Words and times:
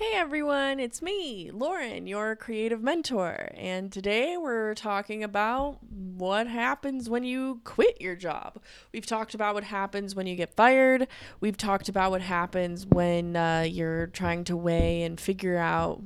Hey 0.00 0.12
everyone, 0.14 0.80
it's 0.80 1.02
me, 1.02 1.50
Lauren, 1.52 2.06
your 2.06 2.34
creative 2.34 2.82
mentor. 2.82 3.50
And 3.52 3.92
today 3.92 4.38
we're 4.38 4.74
talking 4.74 5.22
about 5.22 5.76
what 5.90 6.46
happens 6.46 7.10
when 7.10 7.22
you 7.22 7.60
quit 7.64 8.00
your 8.00 8.16
job. 8.16 8.62
We've 8.94 9.04
talked 9.04 9.34
about 9.34 9.52
what 9.52 9.64
happens 9.64 10.14
when 10.14 10.26
you 10.26 10.36
get 10.36 10.54
fired. 10.54 11.06
We've 11.40 11.58
talked 11.58 11.90
about 11.90 12.12
what 12.12 12.22
happens 12.22 12.86
when 12.86 13.36
uh, 13.36 13.66
you're 13.68 14.06
trying 14.06 14.44
to 14.44 14.56
weigh 14.56 15.02
and 15.02 15.20
figure 15.20 15.58
out 15.58 16.00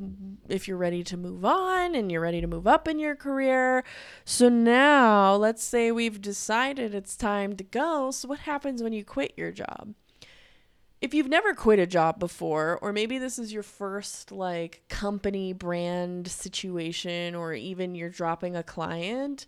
if 0.48 0.66
you're 0.66 0.76
ready 0.76 1.04
to 1.04 1.16
move 1.16 1.44
on 1.44 1.94
and 1.94 2.10
you're 2.10 2.20
ready 2.20 2.40
to 2.40 2.48
move 2.48 2.66
up 2.66 2.88
in 2.88 2.98
your 2.98 3.14
career. 3.14 3.84
So 4.24 4.48
now 4.48 5.36
let's 5.36 5.62
say 5.62 5.92
we've 5.92 6.20
decided 6.20 6.96
it's 6.96 7.14
time 7.14 7.54
to 7.54 7.62
go. 7.62 8.10
So, 8.10 8.26
what 8.26 8.40
happens 8.40 8.82
when 8.82 8.92
you 8.92 9.04
quit 9.04 9.34
your 9.36 9.52
job? 9.52 9.94
If 11.04 11.12
you've 11.12 11.28
never 11.28 11.52
quit 11.52 11.78
a 11.78 11.86
job 11.86 12.18
before, 12.18 12.78
or 12.80 12.90
maybe 12.90 13.18
this 13.18 13.38
is 13.38 13.52
your 13.52 13.62
first 13.62 14.32
like 14.32 14.84
company 14.88 15.52
brand 15.52 16.26
situation, 16.26 17.34
or 17.34 17.52
even 17.52 17.94
you're 17.94 18.08
dropping 18.08 18.56
a 18.56 18.62
client, 18.62 19.44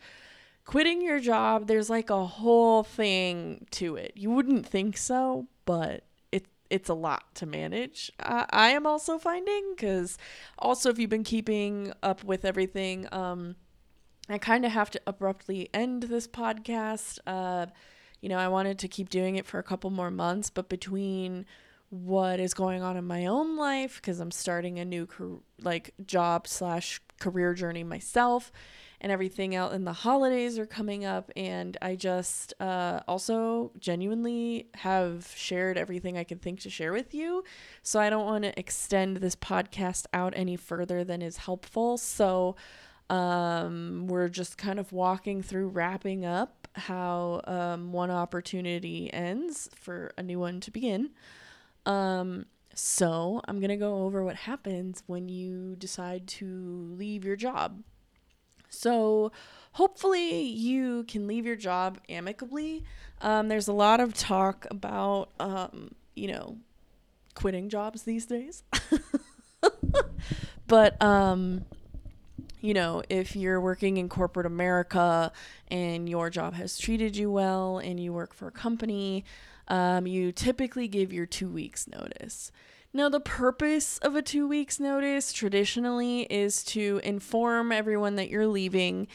quitting 0.67 1.01
your 1.01 1.19
job, 1.19 1.67
there's 1.67 1.89
like 1.89 2.11
a 2.11 2.27
whole 2.27 2.83
thing 2.83 3.67
to 3.71 3.97
it. 3.97 4.13
You 4.17 4.31
wouldn't 4.33 4.67
think 4.67 4.99
so, 4.99 5.47
but 5.65 6.05
it, 6.31 6.45
it's 6.69 6.91
a 6.91 6.95
lot 6.95 7.35
to 7.37 7.47
manage. 7.47 8.13
Uh, 8.21 8.45
I 8.51 8.69
am 8.73 8.87
also 8.87 9.19
finding 9.19 9.73
because 9.75 10.19
also 10.59 10.91
if 10.91 10.99
you've 10.99 11.09
been 11.09 11.25
keeping 11.25 11.91
up 12.03 12.23
with 12.23 12.45
everything, 12.45 13.09
um, 13.13 13.57
I 14.29 14.37
kind 14.37 14.67
of 14.67 14.73
have 14.73 14.91
to 14.91 15.01
abruptly 15.07 15.71
end 15.73 16.03
this 16.03 16.29
podcast. 16.29 17.19
Uh, 17.27 17.67
you 18.21 18.29
know, 18.29 18.39
I 18.39 18.49
wanted 18.49 18.79
to 18.81 18.89
keep 18.89 19.09
doing 19.09 19.37
it 19.37 19.47
for 19.47 19.59
a 19.59 19.63
couple 19.63 19.91
more 19.91 20.11
months, 20.11 20.51
but 20.51 20.69
between 20.69 21.47
what 21.91 22.41
is 22.41 22.53
going 22.53 22.83
on 22.83 22.97
in 22.97 23.05
my 23.05 23.27
own 23.27 23.57
life 23.57 23.97
because 23.97 24.19
I'm 24.19 24.31
starting 24.33 24.79
a 24.79 24.85
new 24.85 25.07
like 25.63 25.95
job 26.05 26.49
slash 26.49 27.01
career 27.21 27.55
journey 27.55 27.85
myself 27.85 28.51
and 29.01 29.13
everything 29.13 29.55
else 29.55 29.73
and 29.73 29.87
the 29.87 29.93
holidays 29.93 30.59
are 30.59 30.67
coming 30.67 31.05
up 31.05 31.31
and 31.37 31.77
I 31.81 31.95
just 31.95 32.55
uh, 32.61 33.01
also 33.07 33.71
genuinely 33.79 34.69
have 34.75 35.33
shared 35.37 35.79
everything 35.79 36.19
I 36.19 36.25
could 36.25 36.43
think 36.43 36.61
to 36.61 36.71
share 36.71 36.93
with 36.93 37.15
you 37.15 37.45
so 37.83 38.01
I 38.01 38.11
don't 38.11 38.27
want 38.27 38.45
to 38.45 38.59
extend 38.59 39.19
this 39.19 39.37
podcast 39.37 40.07
out 40.13 40.33
any 40.37 40.57
further 40.57 41.05
than 41.05 41.23
is 41.23 41.37
helpful. 41.37 41.99
So 41.99 42.57
um, 43.11 44.07
we're 44.09 44.29
just 44.29 44.59
kind 44.59 44.79
of 44.79 44.93
walking 44.93 45.43
through 45.43 45.69
wrapping 45.69 46.25
up 46.25 46.69
how 46.75 47.41
um, 47.45 47.93
one 47.93 48.11
opportunity 48.11 49.13
ends 49.13 49.71
for 49.75 50.13
a 50.19 50.23
new 50.23 50.39
one 50.39 50.61
to 50.61 50.71
begin. 50.71 51.11
Um, 51.87 52.47
so 52.75 53.41
I'm 53.47 53.59
going 53.59 53.71
to 53.71 53.77
go 53.77 54.03
over 54.03 54.23
what 54.23 54.37
happens 54.37 55.03
when 55.07 55.29
you 55.29 55.77
decide 55.77 56.27
to 56.29 56.95
leave 56.99 57.25
your 57.25 57.37
job. 57.37 57.83
So 58.69 59.33
hopefully 59.73 60.43
you 60.43 61.05
can 61.05 61.27
leave 61.27 61.47
your 61.47 61.57
job 61.57 61.99
amicably. 62.09 62.85
Um, 63.23 63.49
there's 63.49 63.69
a 63.69 63.73
lot 63.73 64.01
of 64.01 64.13
talk 64.13 64.67
about, 64.71 65.31
um, 65.41 65.95
you 66.15 66.29
know, 66.29 66.59
quitting 67.35 67.71
jobs 67.71 68.03
these 68.03 68.27
days. 68.27 68.65
but 70.67 71.01
um, 71.03 71.65
you 72.61 72.75
know, 72.75 73.03
if 73.09 73.37
you're 73.37 73.61
working 73.61 73.97
in 73.97 74.09
corporate 74.09 74.47
America 74.47 75.33
and 75.69 76.09
your 76.09 76.31
job 76.31 76.55
has 76.55 76.79
treated 76.79 77.17
you 77.17 77.31
well 77.31 77.79
and 77.79 78.01
you 78.01 78.13
work 78.13 78.35
for 78.35 78.49
a 78.49 78.53
company, 78.53 79.25
um, 79.69 80.07
you 80.07 80.33
typically 80.33 80.89
give 80.89 81.13
your 81.13 81.27
two 81.27 81.49
weeks 81.49 81.87
notice. 81.89 82.51
Now, 82.93 83.11
the 83.11 83.21
purpose 83.21 83.99
of 83.99 84.17
a 84.17 84.23
two 84.23 84.49
weeks 84.49 84.81
notice 84.81 85.33
traditionally 85.33 86.23
is 86.23 86.63
to 86.65 87.01
inform 87.05 87.71
everyone 87.71 88.17
that 88.17 88.31
you're 88.31 88.47
leaving 88.47 89.09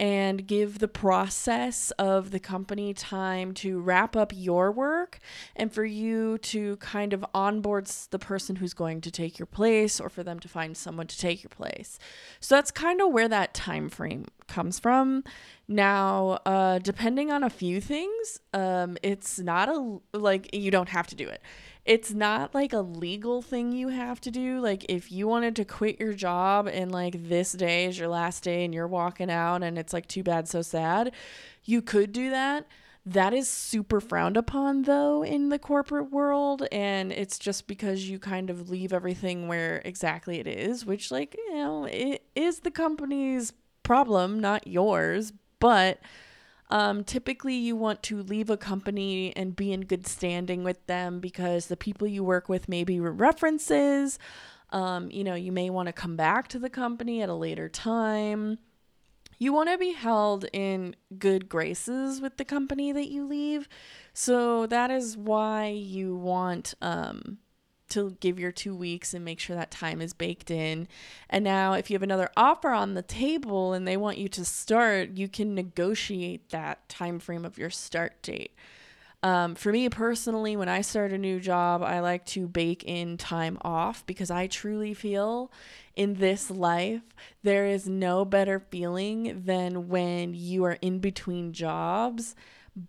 and 0.00 0.46
give 0.46 0.78
the 0.78 0.88
process 0.88 1.90
of 1.92 2.30
the 2.30 2.38
company 2.38 2.94
time 2.94 3.52
to 3.52 3.80
wrap 3.80 4.16
up 4.16 4.32
your 4.34 4.70
work 4.70 5.18
and 5.56 5.72
for 5.72 5.84
you 5.84 6.38
to 6.38 6.76
kind 6.76 7.12
of 7.12 7.24
onboard 7.34 7.86
the 8.10 8.18
person 8.18 8.56
who's 8.56 8.74
going 8.74 9.00
to 9.00 9.10
take 9.10 9.38
your 9.38 9.46
place 9.46 9.98
or 10.00 10.08
for 10.08 10.22
them 10.22 10.38
to 10.38 10.48
find 10.48 10.76
someone 10.76 11.06
to 11.06 11.18
take 11.18 11.42
your 11.42 11.50
place. 11.50 11.98
So 12.40 12.54
that's 12.54 12.70
kind 12.70 13.00
of 13.00 13.12
where 13.12 13.28
that 13.28 13.54
time 13.54 13.88
frame 13.88 14.26
comes 14.46 14.78
from. 14.78 15.24
Now, 15.66 16.38
uh, 16.46 16.78
depending 16.78 17.30
on 17.30 17.44
a 17.44 17.50
few 17.50 17.80
things, 17.80 18.40
um, 18.54 18.96
it's 19.02 19.38
not 19.38 19.68
a 19.68 19.98
like 20.14 20.54
you 20.54 20.70
don't 20.70 20.88
have 20.88 21.06
to 21.08 21.14
do 21.14 21.28
it 21.28 21.42
it's 21.88 22.12
not 22.12 22.54
like 22.54 22.74
a 22.74 22.80
legal 22.80 23.40
thing 23.40 23.72
you 23.72 23.88
have 23.88 24.20
to 24.20 24.30
do. 24.30 24.60
Like 24.60 24.84
if 24.90 25.10
you 25.10 25.26
wanted 25.26 25.56
to 25.56 25.64
quit 25.64 25.98
your 25.98 26.12
job 26.12 26.68
and 26.68 26.92
like 26.92 27.28
this 27.30 27.52
day 27.52 27.86
is 27.86 27.98
your 27.98 28.08
last 28.08 28.44
day 28.44 28.66
and 28.66 28.74
you're 28.74 28.86
walking 28.86 29.30
out 29.30 29.62
and 29.62 29.78
it's 29.78 29.94
like 29.94 30.06
too 30.06 30.22
bad 30.22 30.46
so 30.46 30.60
sad, 30.60 31.12
you 31.64 31.80
could 31.80 32.12
do 32.12 32.28
that. 32.28 32.66
That 33.06 33.32
is 33.32 33.48
super 33.48 34.02
frowned 34.02 34.36
upon 34.36 34.82
though 34.82 35.24
in 35.24 35.48
the 35.48 35.58
corporate 35.58 36.12
world 36.12 36.68
and 36.70 37.10
it's 37.10 37.38
just 37.38 37.66
because 37.66 38.06
you 38.06 38.18
kind 38.18 38.50
of 38.50 38.68
leave 38.68 38.92
everything 38.92 39.48
where 39.48 39.80
exactly 39.86 40.38
it 40.38 40.46
is, 40.46 40.84
which 40.84 41.10
like, 41.10 41.34
you 41.38 41.54
know, 41.54 41.86
it 41.86 42.22
is 42.34 42.60
the 42.60 42.70
company's 42.70 43.54
problem, 43.82 44.40
not 44.40 44.66
yours, 44.66 45.32
but 45.58 46.00
um, 46.70 47.04
typically, 47.04 47.54
you 47.54 47.76
want 47.76 48.02
to 48.04 48.22
leave 48.22 48.50
a 48.50 48.56
company 48.56 49.34
and 49.36 49.56
be 49.56 49.72
in 49.72 49.82
good 49.82 50.06
standing 50.06 50.64
with 50.64 50.86
them 50.86 51.20
because 51.20 51.66
the 51.66 51.76
people 51.76 52.06
you 52.06 52.22
work 52.22 52.48
with 52.48 52.68
may 52.68 52.84
be 52.84 53.00
references. 53.00 54.18
Um, 54.70 55.10
you 55.10 55.24
know, 55.24 55.34
you 55.34 55.50
may 55.50 55.70
want 55.70 55.86
to 55.86 55.92
come 55.92 56.16
back 56.16 56.48
to 56.48 56.58
the 56.58 56.68
company 56.68 57.22
at 57.22 57.30
a 57.30 57.34
later 57.34 57.68
time. 57.68 58.58
You 59.38 59.52
want 59.52 59.70
to 59.70 59.78
be 59.78 59.92
held 59.92 60.46
in 60.52 60.96
good 61.16 61.48
graces 61.48 62.20
with 62.20 62.36
the 62.36 62.44
company 62.44 62.92
that 62.92 63.08
you 63.08 63.24
leave. 63.26 63.68
So 64.12 64.66
that 64.66 64.90
is 64.90 65.16
why 65.16 65.68
you 65.68 66.16
want 66.16 66.74
um, 66.82 67.38
to 67.90 68.16
give 68.20 68.38
your 68.38 68.52
two 68.52 68.74
weeks 68.74 69.14
and 69.14 69.24
make 69.24 69.40
sure 69.40 69.56
that 69.56 69.70
time 69.70 70.00
is 70.00 70.12
baked 70.12 70.50
in. 70.50 70.88
And 71.28 71.44
now, 71.44 71.72
if 71.72 71.90
you 71.90 71.94
have 71.94 72.02
another 72.02 72.30
offer 72.36 72.70
on 72.70 72.94
the 72.94 73.02
table 73.02 73.72
and 73.72 73.86
they 73.86 73.96
want 73.96 74.18
you 74.18 74.28
to 74.28 74.44
start, 74.44 75.10
you 75.10 75.28
can 75.28 75.54
negotiate 75.54 76.50
that 76.50 76.88
time 76.88 77.18
frame 77.18 77.44
of 77.44 77.58
your 77.58 77.70
start 77.70 78.20
date. 78.22 78.52
Um, 79.22 79.56
for 79.56 79.72
me 79.72 79.88
personally, 79.88 80.56
when 80.56 80.68
I 80.68 80.80
start 80.80 81.12
a 81.12 81.18
new 81.18 81.40
job, 81.40 81.82
I 81.82 81.98
like 82.00 82.24
to 82.26 82.46
bake 82.46 82.84
in 82.84 83.16
time 83.16 83.58
off 83.62 84.06
because 84.06 84.30
I 84.30 84.46
truly 84.46 84.94
feel 84.94 85.50
in 85.96 86.14
this 86.14 86.50
life 86.50 87.02
there 87.42 87.66
is 87.66 87.88
no 87.88 88.24
better 88.24 88.60
feeling 88.60 89.42
than 89.44 89.88
when 89.88 90.34
you 90.34 90.64
are 90.64 90.78
in 90.80 91.00
between 91.00 91.52
jobs 91.52 92.36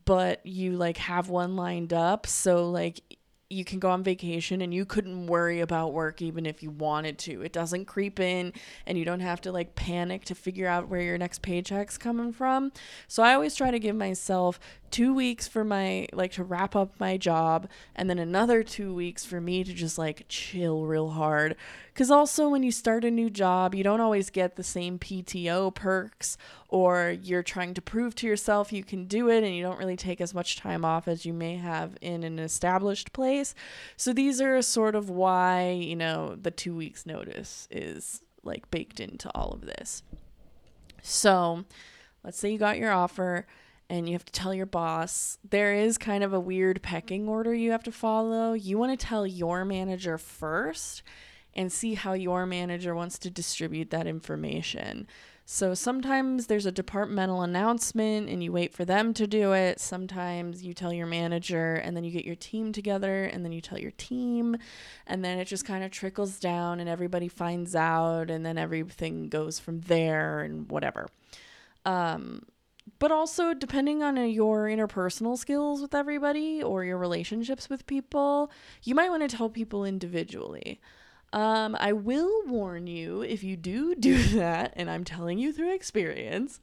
but 0.05 0.45
you 0.45 0.73
like 0.73 0.97
have 0.97 1.29
one 1.29 1.55
lined 1.55 1.91
up 1.91 2.27
so 2.27 2.69
like 2.69 3.01
you 3.51 3.65
can 3.65 3.79
go 3.79 3.89
on 3.89 4.03
vacation 4.03 4.61
and 4.61 4.71
you 4.71 4.85
couldn't 4.85 5.25
worry 5.25 5.59
about 5.59 5.91
work 5.91 6.21
even 6.21 6.45
if 6.45 6.61
you 6.61 6.69
wanted 6.69 7.17
to. 7.17 7.41
It 7.41 7.51
doesn't 7.51 7.85
creep 7.85 8.19
in 8.19 8.53
and 8.85 8.95
you 8.95 9.05
don't 9.05 9.21
have 9.21 9.41
to 9.41 9.51
like 9.51 9.73
panic 9.73 10.23
to 10.25 10.35
figure 10.35 10.67
out 10.67 10.87
where 10.87 11.01
your 11.01 11.17
next 11.17 11.41
paycheck's 11.41 11.97
coming 11.97 12.31
from. 12.31 12.71
So 13.07 13.23
I 13.23 13.33
always 13.33 13.55
try 13.55 13.71
to 13.71 13.79
give 13.79 13.95
myself 13.95 14.59
two 14.91 15.13
weeks 15.13 15.47
for 15.47 15.63
my 15.63 16.07
like 16.13 16.31
to 16.33 16.43
wrap 16.43 16.75
up 16.75 16.93
my 16.99 17.17
job 17.17 17.67
and 17.95 18.09
then 18.09 18.19
another 18.19 18.63
two 18.63 18.93
weeks 18.93 19.25
for 19.25 19.39
me 19.39 19.63
to 19.63 19.73
just 19.73 19.97
like 19.97 20.25
chill 20.27 20.85
real 20.85 21.09
hard. 21.09 21.55
Because 21.93 22.11
also 22.11 22.49
when 22.49 22.63
you 22.63 22.71
start 22.71 23.03
a 23.03 23.11
new 23.11 23.29
job 23.29 23.75
you 23.75 23.83
don't 23.83 24.01
always 24.01 24.29
get 24.29 24.55
the 24.55 24.63
same 24.63 24.99
pto 24.99 25.73
perks 25.73 26.37
or 26.67 27.15
you're 27.21 27.43
trying 27.43 27.73
to 27.73 27.81
prove 27.81 28.15
to 28.15 28.27
yourself 28.27 28.71
you 28.71 28.83
can 28.83 29.05
do 29.05 29.29
it 29.29 29.43
and 29.43 29.55
you 29.55 29.61
don't 29.61 29.79
really 29.79 29.97
take 29.97 30.21
as 30.21 30.33
much 30.33 30.57
time 30.57 30.83
off 30.85 31.07
as 31.07 31.25
you 31.25 31.33
may 31.33 31.55
have 31.57 31.97
in 32.01 32.23
an 32.23 32.39
established 32.39 33.13
place. 33.13 33.53
So 33.97 34.13
these 34.13 34.41
are 34.41 34.61
sort 34.61 34.95
of 34.95 35.09
why 35.09 35.71
you 35.71 35.95
know 35.95 36.35
the 36.35 36.51
two 36.51 36.75
weeks 36.75 37.05
notice 37.05 37.67
is 37.69 38.21
like 38.43 38.69
baked 38.71 38.99
into 38.99 39.29
all 39.35 39.51
of 39.51 39.61
this. 39.61 40.03
So 41.01 41.65
let's 42.23 42.37
say 42.37 42.51
you 42.51 42.57
got 42.57 42.77
your 42.77 42.91
offer 42.91 43.45
and 43.89 44.07
you 44.07 44.13
have 44.13 44.25
to 44.25 44.31
tell 44.31 44.53
your 44.53 44.65
boss. 44.65 45.37
There 45.49 45.73
is 45.73 45.97
kind 45.97 46.23
of 46.23 46.33
a 46.33 46.39
weird 46.39 46.81
pecking 46.81 47.27
order 47.27 47.53
you 47.53 47.71
have 47.71 47.83
to 47.83 47.91
follow. 47.91 48.53
You 48.53 48.77
want 48.77 48.97
to 48.97 49.05
tell 49.05 49.25
your 49.25 49.65
manager 49.65 50.17
first 50.17 51.01
and 51.55 51.71
see 51.71 51.95
how 51.95 52.13
your 52.13 52.45
manager 52.45 52.93
wants 52.93 53.17
to 53.19 53.29
distribute 53.29 53.89
that 53.89 54.07
information. 54.07 55.07
So 55.51 55.73
sometimes 55.73 56.45
there's 56.45 56.67
a 56.67 56.71
departmental 56.71 57.41
announcement 57.41 58.29
and 58.29 58.43
you 58.43 58.51
wait 58.51 58.71
for 58.71 58.85
them 58.85 59.15
to 59.15 59.25
do 59.25 59.53
it. 59.53 59.79
Sometimes 59.79 60.61
you 60.61 60.75
tell 60.75 60.93
your 60.93 61.07
manager 61.07 61.73
and 61.73 61.97
then 61.97 62.03
you 62.03 62.11
get 62.11 62.23
your 62.23 62.35
team 62.35 62.71
together 62.71 63.23
and 63.23 63.43
then 63.43 63.51
you 63.51 63.59
tell 63.59 63.79
your 63.79 63.89
team 63.97 64.57
and 65.07 65.25
then 65.25 65.39
it 65.39 65.45
just 65.45 65.65
kind 65.65 65.83
of 65.83 65.89
trickles 65.89 66.39
down 66.39 66.79
and 66.79 66.87
everybody 66.87 67.27
finds 67.27 67.75
out 67.75 68.29
and 68.29 68.45
then 68.45 68.59
everything 68.59 69.27
goes 69.27 69.57
from 69.57 69.81
there 69.81 70.41
and 70.41 70.69
whatever. 70.69 71.07
Um, 71.83 72.43
but 72.97 73.11
also 73.11 73.53
depending 73.53 74.01
on 74.01 74.17
uh, 74.17 74.23
your 74.23 74.65
interpersonal 74.65 75.37
skills 75.37 75.81
with 75.81 75.93
everybody 75.93 76.63
or 76.63 76.83
your 76.83 76.97
relationships 76.97 77.69
with 77.69 77.85
people, 77.85 78.51
you 78.83 78.95
might 78.95 79.09
want 79.09 79.29
to 79.29 79.37
tell 79.37 79.49
people 79.49 79.85
individually. 79.85 80.79
Um, 81.31 81.77
I 81.79 81.93
will 81.93 82.43
warn 82.47 82.87
you 82.87 83.21
if 83.21 83.43
you 83.43 83.55
do 83.55 83.93
do 83.99 84.21
that, 84.37 84.73
and 84.75 84.89
I'm 84.89 85.03
telling 85.03 85.37
you 85.37 85.53
through 85.53 85.73
experience, 85.73 86.59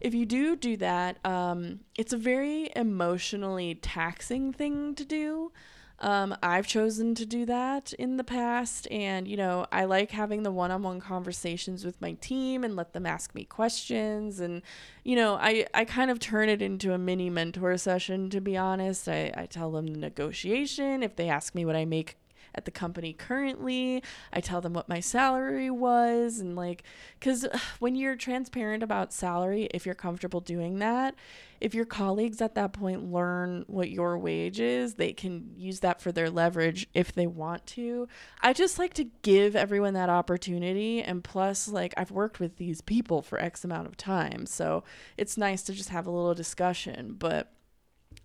if 0.00 0.14
you 0.14 0.26
do 0.26 0.56
do 0.56 0.76
that, 0.78 1.24
um, 1.24 1.80
it's 1.96 2.12
a 2.12 2.18
very 2.18 2.70
emotionally 2.74 3.74
taxing 3.76 4.52
thing 4.52 4.94
to 4.96 5.04
do. 5.04 5.52
Um, 5.98 6.34
I've 6.42 6.66
chosen 6.66 7.14
to 7.14 7.26
do 7.26 7.46
that 7.46 7.92
in 7.94 8.16
the 8.16 8.24
past, 8.24 8.88
and 8.90 9.28
you 9.28 9.36
know, 9.36 9.66
I 9.70 9.84
like 9.84 10.10
having 10.10 10.42
the 10.42 10.50
one 10.50 10.70
on 10.70 10.82
one 10.82 11.00
conversations 11.00 11.84
with 11.84 12.00
my 12.00 12.12
team 12.14 12.64
and 12.64 12.74
let 12.74 12.92
them 12.92 13.06
ask 13.06 13.34
me 13.34 13.44
questions. 13.44 14.40
And 14.40 14.62
you 15.04 15.16
know, 15.16 15.34
I, 15.34 15.66
I 15.74 15.84
kind 15.84 16.10
of 16.10 16.18
turn 16.18 16.48
it 16.48 16.62
into 16.62 16.92
a 16.92 16.98
mini 16.98 17.30
mentor 17.30 17.76
session, 17.76 18.30
to 18.30 18.40
be 18.40 18.56
honest. 18.56 19.08
I, 19.08 19.32
I 19.36 19.46
tell 19.46 19.70
them 19.70 19.86
the 19.88 19.98
negotiation. 19.98 21.02
If 21.02 21.16
they 21.16 21.28
ask 21.28 21.54
me 21.54 21.64
what 21.64 21.76
I 21.76 21.84
make 21.84 22.16
at 22.54 22.64
the 22.64 22.70
company 22.70 23.12
currently. 23.12 24.02
I 24.32 24.40
tell 24.40 24.60
them 24.60 24.72
what 24.72 24.88
my 24.88 25.00
salary 25.00 25.70
was 25.70 26.38
and 26.38 26.56
like 26.56 26.82
cuz 27.20 27.46
when 27.78 27.94
you're 27.94 28.16
transparent 28.16 28.82
about 28.82 29.12
salary, 29.12 29.68
if 29.72 29.86
you're 29.86 29.94
comfortable 29.94 30.40
doing 30.40 30.78
that, 30.78 31.14
if 31.62 31.74
your 31.74 31.84
colleagues 31.84 32.40
at 32.40 32.56
that 32.56 32.72
point 32.72 33.12
learn 33.12 33.64
what 33.68 33.88
your 33.88 34.18
wage 34.18 34.58
is, 34.58 34.94
they 34.94 35.12
can 35.12 35.52
use 35.56 35.78
that 35.78 36.00
for 36.00 36.10
their 36.10 36.28
leverage 36.28 36.88
if 36.92 37.12
they 37.12 37.28
want 37.28 37.64
to. 37.66 38.08
I 38.40 38.52
just 38.52 38.80
like 38.80 38.94
to 38.94 39.04
give 39.22 39.54
everyone 39.54 39.94
that 39.94 40.10
opportunity 40.10 41.00
and 41.00 41.22
plus 41.22 41.68
like 41.68 41.94
I've 41.96 42.10
worked 42.10 42.40
with 42.40 42.56
these 42.56 42.80
people 42.80 43.22
for 43.22 43.40
X 43.40 43.64
amount 43.64 43.86
of 43.86 43.96
time. 43.96 44.44
So 44.46 44.82
it's 45.16 45.36
nice 45.36 45.62
to 45.62 45.72
just 45.72 45.90
have 45.90 46.06
a 46.06 46.10
little 46.10 46.34
discussion, 46.34 47.14
but 47.16 47.52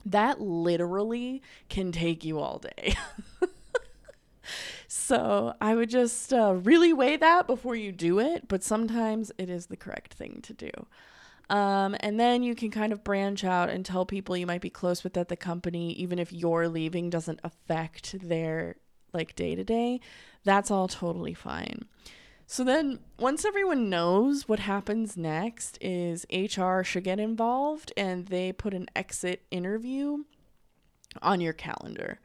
that 0.03 0.41
literally 0.41 1.41
can 1.69 1.91
take 1.91 2.25
you 2.25 2.39
all 2.39 2.59
day. 2.59 2.95
so 4.87 5.53
I 5.61 5.75
would 5.75 5.89
just 5.89 6.33
uh, 6.33 6.53
really 6.53 6.93
weigh 6.93 7.17
that 7.17 7.47
before 7.47 7.75
you 7.75 7.91
do 7.91 8.19
it, 8.19 8.47
but 8.47 8.63
sometimes 8.63 9.31
it 9.37 9.49
is 9.49 9.67
the 9.67 9.77
correct 9.77 10.13
thing 10.13 10.39
to 10.43 10.53
do. 10.53 10.71
Um, 11.49 11.95
and 12.01 12.19
then 12.19 12.43
you 12.43 12.55
can 12.55 12.71
kind 12.71 12.91
of 12.91 13.03
branch 13.03 13.43
out 13.43 13.69
and 13.69 13.85
tell 13.85 14.05
people 14.05 14.35
you 14.35 14.45
might 14.45 14.61
be 14.61 14.69
close 14.69 15.03
with 15.03 15.15
at 15.15 15.29
the 15.29 15.37
company, 15.37 15.93
even 15.93 16.19
if 16.19 16.33
your 16.33 16.67
leaving 16.67 17.09
doesn't 17.09 17.39
affect 17.43 18.15
their 18.27 18.75
like 19.13 19.35
day 19.35 19.55
to 19.55 19.63
day. 19.63 20.01
That's 20.43 20.69
all 20.69 20.87
totally 20.87 21.33
fine. 21.33 21.85
So 22.49 22.63
then, 22.63 22.99
once 23.19 23.43
everyone 23.43 23.89
knows 23.89 24.47
what 24.47 24.59
happens 24.59 25.17
next, 25.17 25.77
is 25.81 26.25
HR 26.31 26.81
should 26.81 27.03
get 27.03 27.19
involved 27.19 27.91
and 27.97 28.27
they 28.27 28.53
put 28.53 28.73
an 28.73 28.87
exit 28.95 29.43
interview 29.51 30.23
on 31.21 31.41
your 31.41 31.53
calendar. 31.53 32.19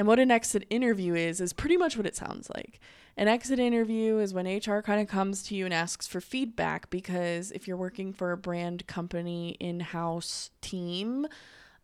And 0.00 0.06
what 0.06 0.18
an 0.18 0.30
exit 0.30 0.64
interview 0.70 1.14
is, 1.14 1.42
is 1.42 1.52
pretty 1.52 1.76
much 1.76 1.94
what 1.94 2.06
it 2.06 2.16
sounds 2.16 2.48
like. 2.54 2.80
An 3.18 3.28
exit 3.28 3.58
interview 3.58 4.16
is 4.16 4.32
when 4.32 4.46
HR 4.46 4.80
kind 4.80 4.98
of 4.98 5.08
comes 5.08 5.42
to 5.42 5.54
you 5.54 5.66
and 5.66 5.74
asks 5.74 6.06
for 6.06 6.22
feedback 6.22 6.88
because 6.88 7.50
if 7.50 7.68
you're 7.68 7.76
working 7.76 8.14
for 8.14 8.32
a 8.32 8.36
brand 8.38 8.86
company 8.86 9.58
in 9.60 9.80
house 9.80 10.52
team, 10.62 11.26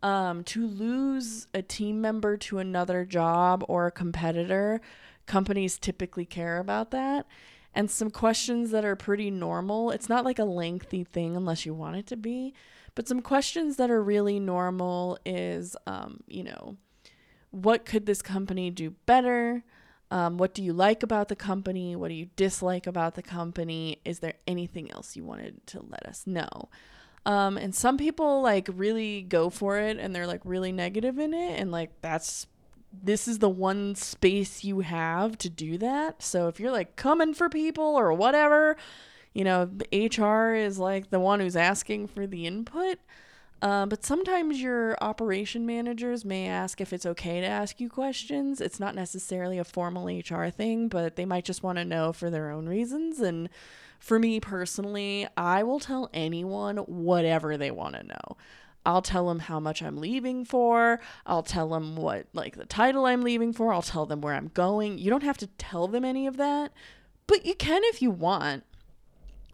um, 0.02 0.44
to 0.44 0.66
lose 0.66 1.46
a 1.52 1.60
team 1.60 2.00
member 2.00 2.38
to 2.38 2.56
another 2.56 3.04
job 3.04 3.62
or 3.68 3.86
a 3.86 3.92
competitor, 3.92 4.80
companies 5.26 5.78
typically 5.78 6.24
care 6.24 6.56
about 6.56 6.92
that. 6.92 7.26
And 7.74 7.90
some 7.90 8.10
questions 8.10 8.70
that 8.70 8.86
are 8.86 8.96
pretty 8.96 9.30
normal. 9.30 9.90
It's 9.90 10.08
not 10.08 10.24
like 10.24 10.38
a 10.38 10.44
lengthy 10.46 11.04
thing 11.04 11.36
unless 11.36 11.66
you 11.66 11.74
want 11.74 11.96
it 11.96 12.06
to 12.06 12.16
be, 12.16 12.54
but 12.94 13.08
some 13.08 13.20
questions 13.20 13.76
that 13.76 13.90
are 13.90 14.02
really 14.02 14.40
normal 14.40 15.18
is, 15.26 15.76
um, 15.86 16.20
you 16.26 16.44
know, 16.44 16.78
what 17.56 17.84
could 17.86 18.06
this 18.06 18.20
company 18.20 18.70
do 18.70 18.90
better? 19.06 19.64
Um, 20.10 20.36
what 20.36 20.54
do 20.54 20.62
you 20.62 20.72
like 20.72 21.02
about 21.02 21.28
the 21.28 21.36
company? 21.36 21.96
What 21.96 22.08
do 22.08 22.14
you 22.14 22.28
dislike 22.36 22.86
about 22.86 23.14
the 23.14 23.22
company? 23.22 24.00
Is 24.04 24.20
there 24.20 24.34
anything 24.46 24.90
else 24.90 25.16
you 25.16 25.24
wanted 25.24 25.66
to 25.68 25.84
let 25.88 26.06
us 26.06 26.26
know? 26.26 26.68
Um, 27.24 27.56
and 27.56 27.74
some 27.74 27.96
people 27.98 28.42
like 28.42 28.68
really 28.72 29.22
go 29.22 29.50
for 29.50 29.78
it 29.78 29.98
and 29.98 30.14
they're 30.14 30.28
like 30.28 30.42
really 30.44 30.70
negative 30.70 31.18
in 31.18 31.34
it. 31.34 31.58
And 31.58 31.72
like, 31.72 31.90
that's 32.02 32.46
this 33.02 33.26
is 33.26 33.40
the 33.40 33.48
one 33.48 33.94
space 33.94 34.64
you 34.64 34.80
have 34.80 35.36
to 35.38 35.50
do 35.50 35.76
that. 35.78 36.22
So 36.22 36.48
if 36.48 36.60
you're 36.60 36.70
like 36.70 36.96
coming 36.96 37.34
for 37.34 37.48
people 37.48 37.84
or 37.84 38.12
whatever, 38.12 38.76
you 39.34 39.44
know, 39.44 39.70
HR 39.92 40.54
is 40.54 40.78
like 40.78 41.10
the 41.10 41.20
one 41.20 41.40
who's 41.40 41.56
asking 41.56 42.06
for 42.08 42.26
the 42.26 42.46
input. 42.46 42.98
Uh, 43.62 43.86
but 43.86 44.04
sometimes 44.04 44.60
your 44.60 44.96
operation 45.00 45.64
managers 45.64 46.24
may 46.24 46.46
ask 46.46 46.80
if 46.80 46.92
it's 46.92 47.06
okay 47.06 47.40
to 47.40 47.46
ask 47.46 47.80
you 47.80 47.88
questions. 47.88 48.60
It's 48.60 48.78
not 48.78 48.94
necessarily 48.94 49.58
a 49.58 49.64
formal 49.64 50.06
HR 50.06 50.50
thing, 50.50 50.88
but 50.88 51.16
they 51.16 51.24
might 51.24 51.44
just 51.44 51.62
want 51.62 51.78
to 51.78 51.84
know 51.84 52.12
for 52.12 52.28
their 52.28 52.50
own 52.50 52.68
reasons. 52.68 53.20
And 53.20 53.48
for 53.98 54.18
me 54.18 54.40
personally, 54.40 55.26
I 55.36 55.62
will 55.62 55.80
tell 55.80 56.10
anyone 56.12 56.76
whatever 56.78 57.56
they 57.56 57.70
want 57.70 57.96
to 57.96 58.02
know. 58.02 58.36
I'll 58.84 59.02
tell 59.02 59.26
them 59.26 59.40
how 59.40 59.58
much 59.58 59.82
I'm 59.82 59.96
leaving 59.96 60.44
for. 60.44 61.00
I'll 61.26 61.42
tell 61.42 61.70
them 61.70 61.96
what, 61.96 62.26
like, 62.32 62.56
the 62.56 62.66
title 62.66 63.06
I'm 63.06 63.22
leaving 63.22 63.52
for. 63.52 63.72
I'll 63.72 63.82
tell 63.82 64.06
them 64.06 64.20
where 64.20 64.34
I'm 64.34 64.52
going. 64.54 64.98
You 64.98 65.10
don't 65.10 65.24
have 65.24 65.38
to 65.38 65.48
tell 65.58 65.88
them 65.88 66.04
any 66.04 66.26
of 66.26 66.36
that, 66.36 66.72
but 67.26 67.44
you 67.44 67.54
can 67.54 67.82
if 67.84 68.00
you 68.00 68.12
want. 68.12 68.64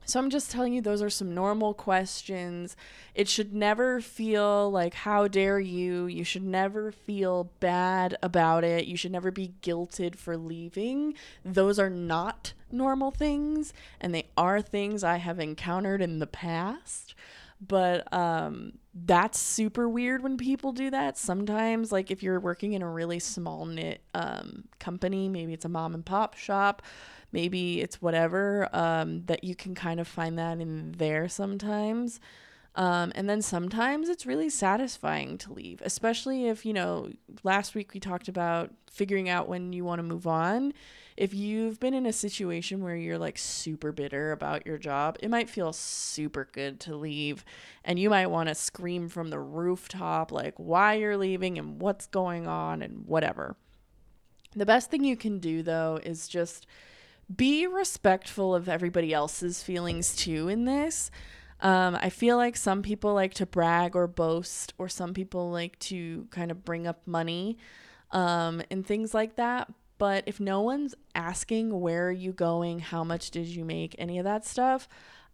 So 0.05 0.19
I'm 0.19 0.31
just 0.31 0.51
telling 0.51 0.73
you, 0.73 0.81
those 0.81 1.01
are 1.01 1.11
some 1.11 1.35
normal 1.35 1.75
questions. 1.75 2.77
It 3.15 3.29
should 3.29 3.55
never 3.55 4.01
feel 4.01 4.71
like, 4.71 4.95
how 4.95 5.29
dare 5.29 5.61
you? 5.61 6.07
You 6.07 6.25
should 6.25 6.43
never 6.43 6.91
feel 6.91 7.51
bad 7.61 8.17
about 8.23 8.65
it. 8.65 8.87
You 8.87 8.97
should 8.97 9.13
never 9.13 9.31
be 9.31 9.55
guilted 9.63 10.17
for 10.17 10.37
leaving. 10.37 11.15
Those 11.45 11.79
are 11.79 11.91
not 11.91 12.53
normal 12.71 13.11
things, 13.11 13.73
and 14.01 14.15
they 14.15 14.27
are 14.37 14.61
things 14.61 15.05
I 15.05 15.17
have 15.17 15.39
encountered 15.39 16.03
in 16.03 16.19
the 16.19 16.27
past. 16.27 17.15
But 17.65 18.13
um, 18.13 18.73
that's 18.93 19.39
super 19.39 19.89
weird 19.89 20.23
when 20.23 20.37
people 20.37 20.73
do 20.73 20.91
that. 20.91 21.17
Sometimes, 21.17 21.93
like 21.93 22.11
if 22.11 22.21
you're 22.23 22.41
working 22.41 22.73
in 22.73 22.83
a 22.83 22.91
really 22.91 23.21
small 23.21 23.67
knit 23.67 24.01
um, 24.15 24.65
company, 24.81 25.29
maybe 25.29 25.53
it's 25.53 25.65
a 25.65 25.69
mom 25.69 25.95
and 25.95 26.05
pop 26.05 26.37
shop 26.37 26.83
maybe 27.33 27.81
it's 27.81 28.01
whatever 28.01 28.69
um, 28.73 29.25
that 29.27 29.43
you 29.43 29.55
can 29.55 29.75
kind 29.75 29.99
of 30.01 30.07
find 30.07 30.39
that 30.39 30.61
in 30.61 30.93
there 30.93 31.29
sometimes. 31.29 32.21
Um, 32.75 33.13
and 33.15 33.29
then 33.29 33.43
sometimes 33.43 34.09
it's 34.09 34.25
really 34.25 34.49
satisfying 34.49 35.37
to 35.39 35.53
leave 35.53 35.83
especially 35.85 36.47
if 36.49 36.65
you 36.65 36.73
know 36.73 37.11
last 37.43 37.75
week 37.75 37.93
we 37.93 38.01
talked 38.01 38.29
about 38.29 38.71
figuring 38.91 39.29
out 39.29 39.47
when 39.47 39.75
you 39.75 39.85
want 39.85 39.99
to 39.99 40.03
move 40.03 40.27
on. 40.27 40.73
If 41.15 41.35
you've 41.35 41.79
been 41.79 41.93
in 41.93 42.07
a 42.07 42.15
situation 42.15 42.83
where 42.83 42.97
you're 42.97 43.19
like 43.19 43.37
super 43.37 43.93
bitter 43.93 44.33
about 44.33 44.67
your 44.67 44.79
job 44.79 45.19
it 45.23 45.29
might 45.29 45.51
feel 45.51 45.75
super 45.75 46.49
good 46.51 46.81
to 46.81 46.97
leave 46.97 47.45
and 47.85 47.99
you 47.99 48.09
might 48.09 48.29
want 48.29 48.49
to 48.49 48.55
scream 48.55 49.11
from 49.11 49.29
the 49.29 49.39
rooftop 49.39 50.33
like 50.33 50.55
why 50.57 50.95
you're 50.95 51.19
leaving 51.19 51.59
and 51.59 51.79
what's 51.83 52.07
going 52.07 52.47
on 52.47 52.81
and 52.81 53.05
whatever. 53.05 53.55
The 54.57 54.67
best 54.67 54.91
thing 54.91 55.05
you 55.05 55.17
can 55.17 55.41
do 55.41 55.63
though 55.63 56.01
is 56.03 56.27
just 56.27 56.67
be 57.35 57.67
respectful 57.67 58.55
of 58.55 58.69
everybody 58.69 59.13
else's 59.13 59.63
feelings 59.63 60.15
too 60.17 60.49
in 60.49 60.65
this. 60.65 61.11
Um, 61.61 61.95
I 61.95 62.11
feel 62.11 62.37
like 62.37 62.57
some 62.57 62.83
people 62.83 63.15
like 63.15 63.35
to 63.35 63.47
brag 63.47 63.95
or 63.95 64.09
boast, 64.09 64.75
or 64.79 64.89
some 64.89 65.15
people 65.15 65.51
like 65.51 65.79
to 65.81 66.27
kind 66.31 66.51
of 66.51 66.65
bring 66.65 66.87
up 66.87 67.07
money 67.07 67.57
um, 68.11 68.63
and 68.71 68.85
things 68.85 69.15
like 69.15 69.37
that. 69.37 69.73
But 69.99 70.25
if 70.27 70.41
no 70.41 70.61
one's 70.61 70.97
asking 71.15 71.81
where 71.81 72.09
are 72.09 72.13
you 72.13 72.33
going, 72.33 72.81
how 72.81 73.05
much 73.05 73.31
did 73.31 73.47
you 73.47 73.65
make, 73.65 73.95
any 73.99 74.19
of 74.19 74.25
that 74.25 74.45
stuff, 74.45 74.89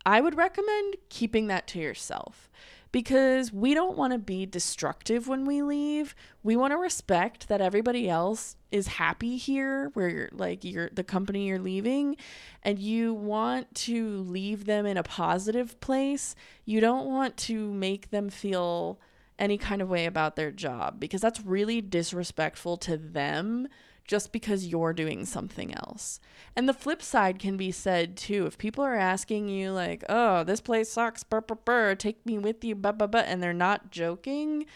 I 0.04 0.20
would 0.20 0.36
recommend 0.36 0.96
keeping 1.08 1.46
that 1.46 1.66
to 1.68 1.78
yourself 1.78 2.50
because 2.90 3.52
we 3.52 3.74
don't 3.74 3.96
want 3.96 4.12
to 4.12 4.18
be 4.18 4.46
destructive 4.46 5.28
when 5.28 5.44
we 5.44 5.62
leave. 5.62 6.14
We 6.42 6.56
want 6.56 6.72
to 6.72 6.78
respect 6.78 7.48
that 7.48 7.60
everybody 7.60 8.08
else 8.08 8.56
is 8.70 8.86
happy 8.86 9.36
here 9.36 9.90
where 9.94 10.08
you're 10.08 10.28
like 10.32 10.64
you're 10.64 10.90
the 10.92 11.04
company 11.04 11.46
you're 11.46 11.58
leaving 11.58 12.16
and 12.62 12.78
you 12.78 13.14
want 13.14 13.74
to 13.74 14.18
leave 14.18 14.64
them 14.64 14.86
in 14.86 14.96
a 14.96 15.02
positive 15.02 15.80
place. 15.80 16.34
You 16.64 16.80
don't 16.80 17.06
want 17.06 17.36
to 17.38 17.72
make 17.72 18.10
them 18.10 18.30
feel 18.30 19.00
any 19.38 19.56
kind 19.56 19.80
of 19.80 19.88
way 19.88 20.06
about 20.06 20.36
their 20.36 20.50
job 20.50 20.98
because 20.98 21.20
that's 21.20 21.40
really 21.40 21.80
disrespectful 21.80 22.76
to 22.76 22.96
them 22.96 23.68
just 24.08 24.32
because 24.32 24.66
you're 24.66 24.94
doing 24.94 25.24
something 25.24 25.72
else. 25.74 26.18
And 26.56 26.68
the 26.68 26.74
flip 26.74 27.02
side 27.02 27.38
can 27.38 27.56
be 27.56 27.70
said 27.70 28.16
too. 28.16 28.46
If 28.46 28.58
people 28.58 28.82
are 28.82 28.96
asking 28.96 29.48
you 29.48 29.70
like, 29.70 30.02
"Oh, 30.08 30.42
this 30.42 30.60
place 30.60 30.90
sucks, 30.90 31.22
burr, 31.22 31.42
burr, 31.42 31.54
burr, 31.54 31.94
take 31.94 32.24
me 32.26 32.38
with 32.38 32.64
you," 32.64 32.74
blah, 32.74 32.92
blah, 32.92 33.06
blah, 33.06 33.20
and 33.20 33.42
they're 33.42 33.52
not 33.52 33.90
joking, 33.90 34.66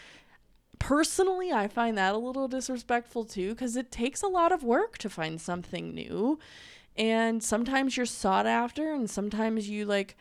personally, 0.79 1.51
I 1.51 1.67
find 1.67 1.97
that 1.97 2.13
a 2.13 2.17
little 2.17 2.47
disrespectful 2.47 3.25
too 3.25 3.49
because 3.49 3.75
it 3.75 3.91
takes 3.91 4.21
a 4.21 4.27
lot 4.27 4.51
of 4.51 4.63
work 4.63 4.97
to 4.99 5.09
find 5.09 5.41
something 5.41 5.93
new. 5.93 6.39
And 6.95 7.43
sometimes 7.43 7.97
you're 7.97 8.05
sought 8.05 8.45
after 8.45 8.93
and 8.93 9.09
sometimes 9.09 9.67
you 9.67 9.85
like 9.85 10.15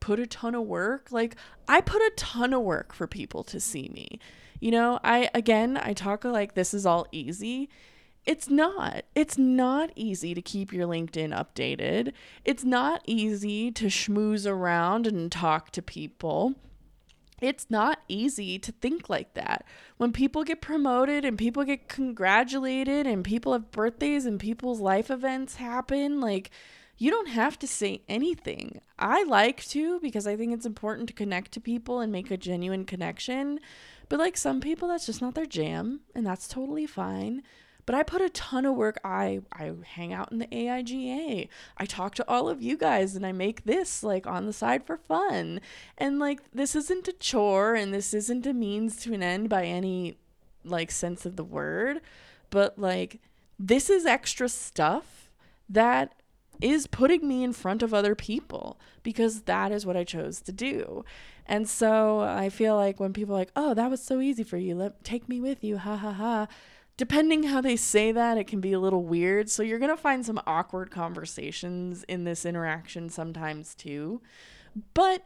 put 0.00 0.18
a 0.18 0.26
ton 0.26 0.54
of 0.54 0.62
work. 0.62 1.08
Like 1.10 1.36
I 1.68 1.82
put 1.82 2.00
a 2.00 2.12
ton 2.16 2.54
of 2.54 2.62
work 2.62 2.94
for 2.94 3.06
people 3.06 3.44
to 3.44 3.60
see 3.60 3.90
me. 3.92 4.18
You 4.60 4.70
know, 4.70 4.98
I 5.04 5.28
again, 5.34 5.78
I 5.82 5.92
talk 5.92 6.24
like 6.24 6.54
this 6.54 6.72
is 6.72 6.86
all 6.86 7.06
easy 7.12 7.68
it's 8.26 8.50
not. 8.50 9.04
It's 9.14 9.38
not 9.38 9.90
easy 9.94 10.34
to 10.34 10.42
keep 10.42 10.72
your 10.72 10.86
LinkedIn 10.86 11.30
updated. 11.32 12.12
It's 12.44 12.64
not 12.64 13.02
easy 13.06 13.70
to 13.72 13.86
schmooze 13.86 14.50
around 14.50 15.06
and 15.06 15.30
talk 15.30 15.70
to 15.72 15.82
people. 15.82 16.54
It's 17.40 17.66
not 17.70 18.00
easy 18.08 18.58
to 18.58 18.72
think 18.72 19.08
like 19.08 19.34
that. 19.34 19.64
When 19.98 20.12
people 20.12 20.42
get 20.42 20.60
promoted 20.60 21.24
and 21.24 21.38
people 21.38 21.64
get 21.64 21.88
congratulated 21.88 23.06
and 23.06 23.24
people 23.24 23.52
have 23.52 23.70
birthdays 23.70 24.26
and 24.26 24.40
people's 24.40 24.80
life 24.80 25.10
events 25.10 25.56
happen, 25.56 26.20
like, 26.20 26.50
you 26.98 27.10
don't 27.10 27.28
have 27.28 27.58
to 27.58 27.66
say 27.66 28.00
anything. 28.08 28.80
I 28.98 29.22
like 29.24 29.62
to 29.66 30.00
because 30.00 30.26
I 30.26 30.34
think 30.34 30.54
it's 30.54 30.64
important 30.64 31.08
to 31.08 31.14
connect 31.14 31.52
to 31.52 31.60
people 31.60 32.00
and 32.00 32.10
make 32.10 32.30
a 32.30 32.38
genuine 32.38 32.86
connection. 32.86 33.60
But 34.08 34.18
like 34.18 34.36
some 34.36 34.60
people, 34.60 34.88
that's 34.88 35.06
just 35.06 35.20
not 35.20 35.34
their 35.34 35.46
jam, 35.46 36.00
and 36.14 36.26
that's 36.26 36.48
totally 36.48 36.86
fine. 36.86 37.42
But 37.86 37.94
I 37.94 38.02
put 38.02 38.20
a 38.20 38.28
ton 38.28 38.66
of 38.66 38.74
work. 38.74 38.98
I 39.04 39.40
I 39.52 39.72
hang 39.84 40.12
out 40.12 40.32
in 40.32 40.38
the 40.38 40.48
AIGA. 40.48 41.48
I 41.78 41.86
talk 41.86 42.16
to 42.16 42.28
all 42.28 42.48
of 42.48 42.60
you 42.60 42.76
guys 42.76 43.14
and 43.14 43.24
I 43.24 43.30
make 43.32 43.64
this 43.64 44.02
like 44.02 44.26
on 44.26 44.46
the 44.46 44.52
side 44.52 44.84
for 44.84 44.96
fun. 44.96 45.60
And 45.96 46.18
like 46.18 46.40
this 46.52 46.74
isn't 46.74 47.08
a 47.08 47.12
chore 47.12 47.74
and 47.74 47.94
this 47.94 48.12
isn't 48.12 48.44
a 48.46 48.52
means 48.52 48.96
to 49.02 49.14
an 49.14 49.22
end 49.22 49.48
by 49.48 49.64
any 49.64 50.18
like 50.64 50.90
sense 50.90 51.24
of 51.24 51.36
the 51.36 51.44
word, 51.44 52.00
but 52.50 52.78
like 52.78 53.20
this 53.58 53.88
is 53.88 54.04
extra 54.04 54.48
stuff 54.48 55.30
that 55.68 56.14
is 56.60 56.86
putting 56.86 57.28
me 57.28 57.44
in 57.44 57.52
front 57.52 57.82
of 57.82 57.94
other 57.94 58.14
people 58.14 58.80
because 59.02 59.42
that 59.42 59.70
is 59.70 59.86
what 59.86 59.96
I 59.96 60.04
chose 60.04 60.40
to 60.40 60.52
do. 60.52 61.04
And 61.46 61.68
so 61.68 62.20
I 62.20 62.48
feel 62.48 62.74
like 62.74 62.98
when 62.98 63.12
people 63.12 63.34
are 63.34 63.38
like, 63.38 63.52
"Oh, 63.54 63.74
that 63.74 63.90
was 63.90 64.02
so 64.02 64.20
easy 64.20 64.42
for 64.42 64.56
you. 64.56 64.74
Let 64.74 65.04
take 65.04 65.28
me 65.28 65.40
with 65.40 65.62
you." 65.62 65.78
Ha 65.78 65.96
ha 65.96 66.12
ha 66.12 66.48
depending 66.96 67.44
how 67.44 67.60
they 67.60 67.76
say 67.76 68.12
that, 68.12 68.38
it 68.38 68.46
can 68.46 68.60
be 68.60 68.72
a 68.72 68.80
little 68.80 69.04
weird. 69.04 69.50
So 69.50 69.62
you're 69.62 69.78
going 69.78 69.94
to 69.94 69.96
find 69.96 70.24
some 70.24 70.40
awkward 70.46 70.90
conversations 70.90 72.04
in 72.04 72.24
this 72.24 72.46
interaction 72.46 73.08
sometimes 73.08 73.74
too. 73.74 74.22
But 74.94 75.22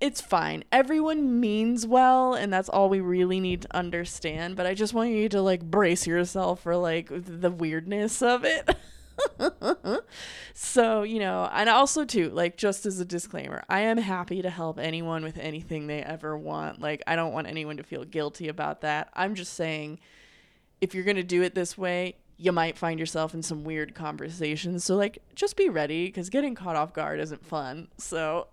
it's 0.00 0.20
fine. 0.20 0.62
Everyone 0.70 1.40
means 1.40 1.86
well, 1.86 2.34
and 2.34 2.52
that's 2.52 2.68
all 2.68 2.88
we 2.88 3.00
really 3.00 3.40
need 3.40 3.62
to 3.62 3.76
understand. 3.76 4.54
But 4.54 4.66
I 4.66 4.74
just 4.74 4.94
want 4.94 5.10
you 5.10 5.28
to 5.30 5.42
like 5.42 5.62
brace 5.62 6.06
yourself 6.06 6.62
for 6.62 6.76
like 6.76 7.08
the 7.10 7.50
weirdness 7.50 8.22
of 8.22 8.44
it. 8.44 8.76
so, 10.54 11.02
you 11.02 11.18
know, 11.18 11.48
and 11.52 11.68
also 11.68 12.04
too, 12.04 12.30
like 12.30 12.56
just 12.56 12.86
as 12.86 13.00
a 13.00 13.04
disclaimer, 13.04 13.64
I 13.68 13.80
am 13.80 13.98
happy 13.98 14.40
to 14.42 14.50
help 14.50 14.78
anyone 14.78 15.24
with 15.24 15.36
anything 15.36 15.88
they 15.88 16.02
ever 16.02 16.38
want. 16.38 16.80
Like 16.80 17.02
I 17.08 17.16
don't 17.16 17.32
want 17.32 17.48
anyone 17.48 17.76
to 17.78 17.82
feel 17.82 18.04
guilty 18.04 18.46
about 18.46 18.82
that. 18.82 19.10
I'm 19.14 19.34
just 19.34 19.54
saying 19.54 19.98
if 20.80 20.94
you're 20.94 21.04
going 21.04 21.16
to 21.16 21.22
do 21.22 21.42
it 21.42 21.54
this 21.54 21.76
way, 21.76 22.16
you 22.36 22.52
might 22.52 22.78
find 22.78 23.00
yourself 23.00 23.34
in 23.34 23.42
some 23.42 23.64
weird 23.64 23.94
conversations. 23.94 24.84
So, 24.84 24.96
like, 24.96 25.18
just 25.34 25.56
be 25.56 25.68
ready 25.68 26.06
because 26.06 26.30
getting 26.30 26.54
caught 26.54 26.76
off 26.76 26.92
guard 26.92 27.20
isn't 27.20 27.44
fun. 27.44 27.88
So, 27.98 28.48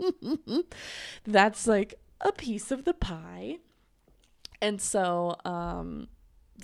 that's 1.26 1.66
like 1.66 1.94
a 2.20 2.32
piece 2.32 2.70
of 2.70 2.84
the 2.84 2.94
pie. 2.94 3.58
And 4.62 4.80
so, 4.80 5.36
um, 5.44 6.08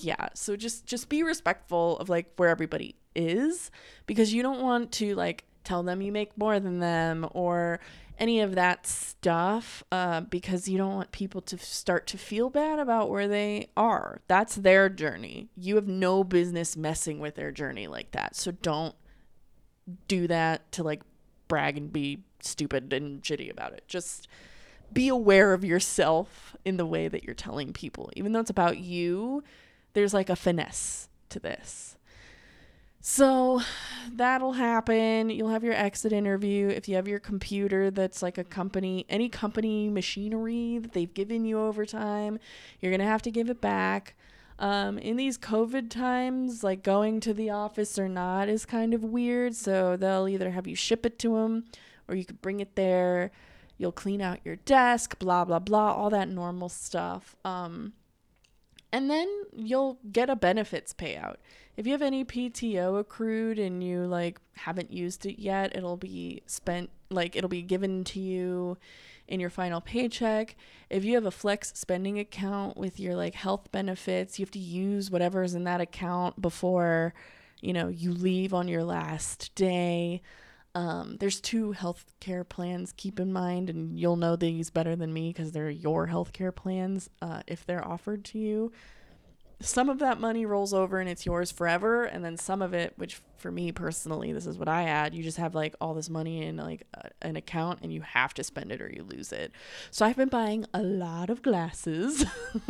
yeah, 0.00 0.28
so 0.35 0.56
just 0.56 0.87
just 0.87 1.08
be 1.08 1.23
respectful 1.23 1.99
of 1.99 2.08
like 2.08 2.32
where 2.37 2.49
everybody 2.49 2.96
is 3.14 3.70
because 4.06 4.32
you 4.32 4.42
don't 4.42 4.62
want 4.62 4.92
to 4.92 5.14
like 5.14 5.44
tell 5.64 5.82
them 5.82 6.00
you 6.02 6.12
make 6.12 6.37
more 6.38 6.61
than 6.61 6.78
them 6.78 7.26
or 7.32 7.80
any 8.18 8.40
of 8.40 8.54
that 8.54 8.87
stuff 8.87 9.85
uh, 9.92 10.23
because 10.23 10.68
you 10.68 10.78
don't 10.78 10.94
want 10.94 11.12
people 11.12 11.40
to 11.42 11.58
start 11.58 12.06
to 12.08 12.18
feel 12.18 12.50
bad 12.50 12.78
about 12.78 13.11
where 13.11 13.28
they 13.28 13.68
are. 13.76 14.20
That's 14.26 14.56
their 14.56 14.88
journey. 14.88 15.49
You 15.56 15.76
have 15.76 15.87
no 15.87 16.25
business 16.25 16.76
messing 16.76 17.20
with 17.20 17.35
their 17.35 17.52
journey 17.52 17.87
like 17.87 18.12
that. 18.12 18.37
So 18.37 18.52
don't 18.52 18.94
do 20.08 20.26
that 20.28 20.70
to 20.73 20.82
like 20.82 21.02
brag 21.49 21.76
and 21.76 21.92
be 21.92 22.25
stupid 22.40 22.92
and 22.92 23.23
shitty 23.23 23.50
about 23.50 23.73
it. 23.73 23.85
Just 23.87 24.28
be 24.92 25.08
aware 25.08 25.52
of 25.52 25.64
yourself 25.64 26.56
in 26.64 26.76
the 26.76 26.87
way 26.87 27.08
that 27.08 27.25
you're 27.25 27.35
telling 27.35 27.73
people. 27.73 28.11
Even 28.16 28.32
though 28.32 28.40
it's 28.40 28.50
about 28.50 28.78
you, 28.78 29.42
there's 29.92 30.14
like 30.14 30.30
a 30.30 30.37
finesse 30.37 31.08
to 31.28 31.40
this. 31.40 31.95
So 33.08 33.60
that'll 34.12 34.54
happen. 34.54 35.30
You'll 35.30 35.50
have 35.50 35.62
your 35.62 35.75
exit 35.75 36.12
interview. 36.12 36.66
If 36.66 36.88
you 36.88 36.96
have 36.96 37.06
your 37.06 37.20
computer 37.20 37.88
that's 37.88 38.20
like 38.20 38.36
a 38.36 38.42
company, 38.42 39.06
any 39.08 39.28
company 39.28 39.88
machinery 39.88 40.78
that 40.78 40.92
they've 40.92 41.14
given 41.14 41.44
you 41.44 41.60
over 41.60 41.86
time, 41.86 42.40
you're 42.80 42.90
going 42.90 42.98
to 42.98 43.06
have 43.06 43.22
to 43.22 43.30
give 43.30 43.48
it 43.48 43.60
back. 43.60 44.16
Um, 44.58 44.98
in 44.98 45.14
these 45.14 45.38
COVID 45.38 45.88
times, 45.88 46.64
like 46.64 46.82
going 46.82 47.20
to 47.20 47.32
the 47.32 47.48
office 47.48 47.96
or 47.96 48.08
not 48.08 48.48
is 48.48 48.66
kind 48.66 48.92
of 48.92 49.04
weird. 49.04 49.54
So 49.54 49.96
they'll 49.96 50.26
either 50.26 50.50
have 50.50 50.66
you 50.66 50.75
ship 50.75 51.06
it 51.06 51.16
to 51.20 51.36
them 51.36 51.66
or 52.08 52.16
you 52.16 52.25
could 52.25 52.42
bring 52.42 52.58
it 52.58 52.75
there. 52.75 53.30
You'll 53.78 53.92
clean 53.92 54.20
out 54.20 54.40
your 54.42 54.56
desk, 54.56 55.16
blah, 55.20 55.44
blah, 55.44 55.60
blah, 55.60 55.92
all 55.92 56.10
that 56.10 56.28
normal 56.28 56.68
stuff. 56.68 57.36
Um, 57.44 57.92
and 58.90 59.08
then 59.08 59.28
you'll 59.54 60.00
get 60.10 60.28
a 60.28 60.34
benefits 60.34 60.92
payout 60.92 61.36
if 61.76 61.87
you 61.87 61.92
have 61.92 62.02
any 62.02 62.25
PTO 62.25 62.99
accrued 62.99 63.59
and 63.59 63.85
you 63.85 64.06
like 64.06 64.40
haven't 64.54 64.92
used 64.92 65.26
it 65.26 65.40
yet, 65.40 65.76
it'll 65.76 65.97
be 65.97 66.42
spent 66.47 66.90
like 67.11 67.37
it'll 67.37 67.49
be 67.49 67.62
given 67.62 68.02
to 68.04 68.21
you 68.21 68.78
in 69.28 69.40
your 69.40 69.50
final 69.50 69.80
paycheck. 69.80 70.56
If 70.88 71.04
you 71.04 71.14
have 71.14 71.26
a 71.26 71.30
flex 71.30 71.73
spending 71.75 72.18
account 72.18 72.76
with 72.76 72.99
your 72.99 73.14
like 73.14 73.35
health 73.35 73.71
benefits, 73.73 74.38
you 74.38 74.45
have 74.45 74.50
to 74.52 74.59
use 74.59 75.11
whatever's 75.11 75.54
in 75.54 75.64
that 75.64 75.80
account 75.80 76.40
before, 76.40 77.12
you 77.61 77.73
know, 77.73 77.88
you 77.88 78.12
leave 78.12 78.54
on 78.54 78.68
your 78.68 78.85
last 78.85 79.54
day. 79.54 80.23
Um, 80.75 81.16
there's 81.21 81.40
two 81.40 81.73
health 81.73 82.04
care 82.21 82.45
plans, 82.45 82.92
keep 82.97 83.18
in 83.18 83.33
mind, 83.33 83.71
and 83.71 83.99
you'll 83.99 84.16
know 84.16 84.37
these 84.37 84.71
better 84.71 84.95
than 84.95 85.12
me 85.12 85.30
because 85.30 85.52
they're 85.52 85.71
your 85.71 86.06
health 86.06 86.33
care 86.33 86.52
plans 86.52 87.11
uh, 87.21 87.42
if 87.47 87.66
they're 87.66 87.87
offered 87.87 88.25
to 88.26 88.38
you 88.38 88.73
some 89.60 89.88
of 89.88 89.98
that 90.00 90.20
money 90.20 90.44
rolls 90.44 90.75
over 90.75 90.98
and 90.98 91.08
it's 91.08 91.25
yours 91.25 91.50
forever 91.50 92.04
and 92.04 92.22
then 92.25 92.36
some 92.36 92.60
of 92.60 92.75
it 92.75 92.92
which 92.96 93.20
for 93.38 93.50
me 93.50 93.72
personally 93.72 94.32
this 94.32 94.46
is 94.46 94.58
what 94.58 94.68
i 94.68 94.82
add 94.82 95.14
you 95.14 95.22
just 95.22 95.38
have 95.38 95.54
like 95.54 95.75
all 95.80 95.94
this 95.94 96.10
money 96.10 96.42
in 96.42 96.56
like 96.56 96.86
a, 96.94 97.08
an 97.22 97.36
account 97.36 97.78
and 97.82 97.92
you 97.92 98.02
have 98.02 98.34
to 98.34 98.44
spend 98.44 98.70
it 98.70 98.82
or 98.82 98.90
you 98.92 99.02
lose 99.02 99.32
it. 99.32 99.52
So 99.90 100.04
i've 100.04 100.16
been 100.16 100.28
buying 100.28 100.66
a 100.75 100.82
lot 100.82 101.30
of 101.30 101.42
glasses 101.42 102.25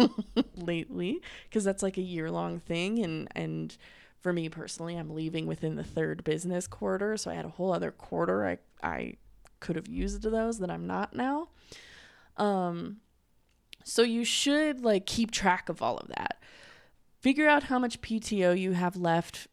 lately 0.56 1.20
because 1.48 1.64
that's 1.64 1.82
like 1.82 1.96
a 1.96 2.02
year 2.02 2.30
long 2.30 2.60
thing 2.60 3.02
and 3.02 3.28
and 3.34 3.76
for 4.20 4.32
me 4.32 4.48
personally 4.48 4.96
i'm 4.96 5.10
leaving 5.10 5.46
within 5.46 5.74
the 5.74 5.84
third 5.84 6.22
business 6.22 6.68
quarter 6.68 7.16
so 7.16 7.30
i 7.30 7.34
had 7.34 7.44
a 7.44 7.50
whole 7.50 7.72
other 7.72 7.90
quarter 7.90 8.46
i 8.46 8.58
i 8.82 9.14
could 9.58 9.74
have 9.74 9.88
used 9.88 10.22
those 10.22 10.58
that 10.58 10.70
i'm 10.70 10.86
not 10.86 11.14
now. 11.14 11.48
Um 12.36 12.98
so 13.82 14.02
you 14.02 14.24
should 14.24 14.84
like 14.84 15.06
keep 15.06 15.30
track 15.30 15.68
of 15.68 15.80
all 15.80 15.96
of 15.96 16.08
that 16.08 16.42
figure 17.20 17.48
out 17.48 17.64
how 17.64 17.78
much 17.78 18.00
PTO 18.00 18.58
you 18.58 18.72
have 18.72 18.96
left 18.96 19.48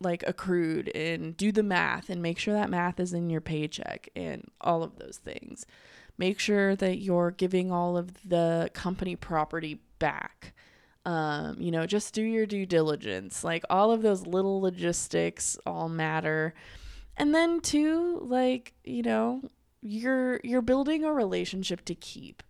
like 0.00 0.24
accrued 0.26 0.88
and 0.94 1.36
do 1.36 1.52
the 1.52 1.62
math 1.62 2.10
and 2.10 2.22
make 2.22 2.38
sure 2.38 2.54
that 2.54 2.70
math 2.70 2.98
is 2.98 3.12
in 3.12 3.30
your 3.30 3.40
paycheck 3.40 4.08
and 4.16 4.50
all 4.60 4.82
of 4.82 4.98
those 4.98 5.18
things. 5.18 5.64
Make 6.18 6.38
sure 6.38 6.76
that 6.76 6.98
you're 6.98 7.30
giving 7.30 7.72
all 7.72 7.96
of 7.96 8.28
the 8.28 8.70
company 8.74 9.16
property 9.16 9.80
back. 9.98 10.54
Um, 11.04 11.56
you 11.58 11.70
know, 11.70 11.86
just 11.86 12.14
do 12.14 12.22
your 12.22 12.46
due 12.46 12.66
diligence. 12.66 13.42
Like 13.42 13.64
all 13.70 13.90
of 13.90 14.02
those 14.02 14.26
little 14.26 14.60
logistics 14.60 15.58
all 15.66 15.88
matter. 15.88 16.54
And 17.16 17.34
then 17.34 17.60
too, 17.60 18.20
like, 18.22 18.74
you 18.84 19.02
know, 19.02 19.42
you're 19.80 20.40
you're 20.44 20.62
building 20.62 21.04
a 21.04 21.12
relationship 21.12 21.84
to 21.86 21.94
keep. 21.94 22.42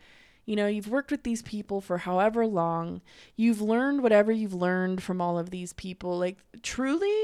You 0.44 0.56
know, 0.56 0.66
you've 0.66 0.88
worked 0.88 1.10
with 1.10 1.22
these 1.22 1.42
people 1.42 1.80
for 1.80 1.98
however 1.98 2.46
long. 2.46 3.00
You've 3.36 3.62
learned 3.62 4.02
whatever 4.02 4.32
you've 4.32 4.54
learned 4.54 5.02
from 5.02 5.20
all 5.20 5.38
of 5.38 5.50
these 5.50 5.72
people. 5.72 6.18
Like, 6.18 6.38
truly, 6.62 7.14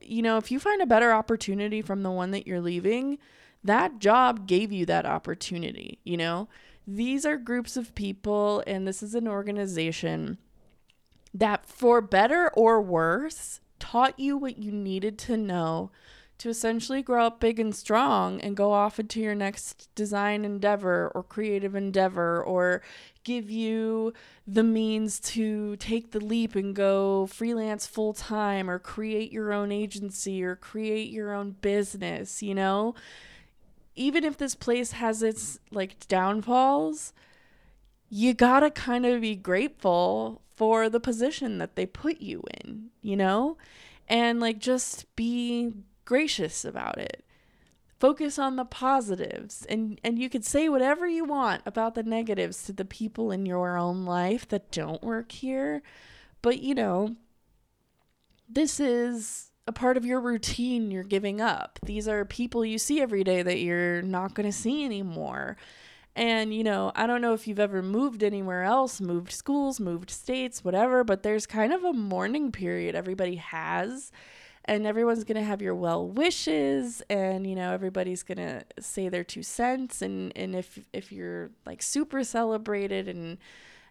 you 0.00 0.22
know, 0.22 0.36
if 0.36 0.50
you 0.50 0.60
find 0.60 0.82
a 0.82 0.86
better 0.86 1.12
opportunity 1.12 1.80
from 1.80 2.02
the 2.02 2.10
one 2.10 2.30
that 2.32 2.46
you're 2.46 2.60
leaving, 2.60 3.18
that 3.64 3.98
job 3.98 4.46
gave 4.46 4.70
you 4.70 4.84
that 4.86 5.06
opportunity. 5.06 5.98
You 6.04 6.18
know, 6.18 6.48
these 6.86 7.24
are 7.24 7.36
groups 7.36 7.76
of 7.76 7.94
people, 7.94 8.62
and 8.66 8.86
this 8.86 9.02
is 9.02 9.14
an 9.14 9.26
organization 9.26 10.38
that, 11.32 11.66
for 11.66 12.00
better 12.00 12.50
or 12.54 12.80
worse, 12.80 13.60
taught 13.78 14.18
you 14.18 14.36
what 14.36 14.58
you 14.58 14.72
needed 14.72 15.18
to 15.18 15.36
know 15.36 15.90
to 16.38 16.48
essentially 16.48 17.02
grow 17.02 17.26
up 17.26 17.40
big 17.40 17.58
and 17.58 17.74
strong 17.74 18.40
and 18.40 18.56
go 18.56 18.72
off 18.72 19.00
into 19.00 19.20
your 19.20 19.34
next 19.34 19.92
design 19.96 20.44
endeavor 20.44 21.10
or 21.14 21.22
creative 21.24 21.74
endeavor 21.74 22.42
or 22.42 22.80
give 23.24 23.50
you 23.50 24.12
the 24.46 24.62
means 24.62 25.18
to 25.18 25.76
take 25.76 26.12
the 26.12 26.20
leap 26.20 26.54
and 26.54 26.74
go 26.74 27.26
freelance 27.26 27.86
full 27.86 28.12
time 28.12 28.70
or 28.70 28.78
create 28.78 29.32
your 29.32 29.52
own 29.52 29.72
agency 29.72 30.42
or 30.42 30.54
create 30.54 31.10
your 31.10 31.34
own 31.34 31.56
business, 31.60 32.42
you 32.42 32.54
know? 32.54 32.94
Even 33.96 34.22
if 34.22 34.36
this 34.36 34.54
place 34.54 34.92
has 34.92 35.24
its 35.24 35.58
like 35.72 36.06
downfalls, 36.06 37.12
you 38.08 38.32
gotta 38.32 38.70
kind 38.70 39.04
of 39.04 39.20
be 39.20 39.34
grateful 39.34 40.40
for 40.54 40.88
the 40.88 41.00
position 41.00 41.58
that 41.58 41.74
they 41.74 41.84
put 41.84 42.20
you 42.20 42.44
in, 42.62 42.90
you 43.02 43.16
know? 43.16 43.58
And 44.08 44.40
like 44.40 44.60
just 44.60 45.04
be 45.16 45.74
gracious 46.08 46.64
about 46.64 46.96
it. 46.96 47.22
Focus 48.00 48.38
on 48.38 48.56
the 48.56 48.64
positives 48.64 49.66
and 49.68 50.00
and 50.02 50.18
you 50.18 50.30
could 50.30 50.44
say 50.44 50.66
whatever 50.66 51.06
you 51.06 51.22
want 51.22 51.60
about 51.66 51.94
the 51.94 52.02
negatives 52.02 52.62
to 52.64 52.72
the 52.72 52.86
people 52.86 53.30
in 53.30 53.44
your 53.44 53.76
own 53.76 54.06
life 54.06 54.48
that 54.48 54.70
don't 54.70 55.02
work 55.02 55.32
here. 55.32 55.82
But 56.40 56.62
you 56.62 56.74
know, 56.74 57.16
this 58.48 58.80
is 58.80 59.50
a 59.66 59.72
part 59.72 59.98
of 59.98 60.06
your 60.06 60.18
routine 60.18 60.90
you're 60.90 61.02
giving 61.02 61.42
up. 61.42 61.78
These 61.84 62.08
are 62.08 62.24
people 62.24 62.64
you 62.64 62.78
see 62.78 63.02
every 63.02 63.22
day 63.22 63.42
that 63.42 63.58
you're 63.58 64.00
not 64.00 64.32
going 64.32 64.50
to 64.50 64.56
see 64.56 64.86
anymore. 64.86 65.58
And, 66.16 66.54
you 66.54 66.64
know, 66.64 66.90
I 66.96 67.06
don't 67.06 67.20
know 67.20 67.34
if 67.34 67.46
you've 67.46 67.60
ever 67.60 67.82
moved 67.82 68.22
anywhere 68.22 68.64
else, 68.64 68.98
moved 68.98 69.30
schools, 69.30 69.78
moved 69.78 70.08
states, 70.08 70.64
whatever, 70.64 71.04
but 71.04 71.22
there's 71.22 71.46
kind 71.46 71.70
of 71.70 71.84
a 71.84 71.92
mourning 71.92 72.50
period 72.50 72.94
everybody 72.94 73.36
has. 73.36 74.10
And 74.68 74.86
everyone's 74.86 75.24
going 75.24 75.40
to 75.40 75.44
have 75.44 75.62
your 75.62 75.74
well 75.74 76.06
wishes 76.06 77.02
and 77.08 77.46
you 77.46 77.56
know 77.56 77.72
everybody's 77.72 78.22
going 78.22 78.38
to 78.38 78.62
say 78.78 79.08
their 79.08 79.24
two 79.24 79.42
cents 79.42 80.02
and 80.02 80.30
and 80.36 80.54
if 80.54 80.78
if 80.92 81.10
you're 81.10 81.50
like 81.64 81.82
super 81.82 82.22
celebrated 82.22 83.08
and 83.08 83.38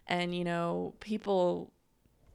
and 0.06 0.36
you 0.36 0.44
know 0.44 0.94
people 1.00 1.72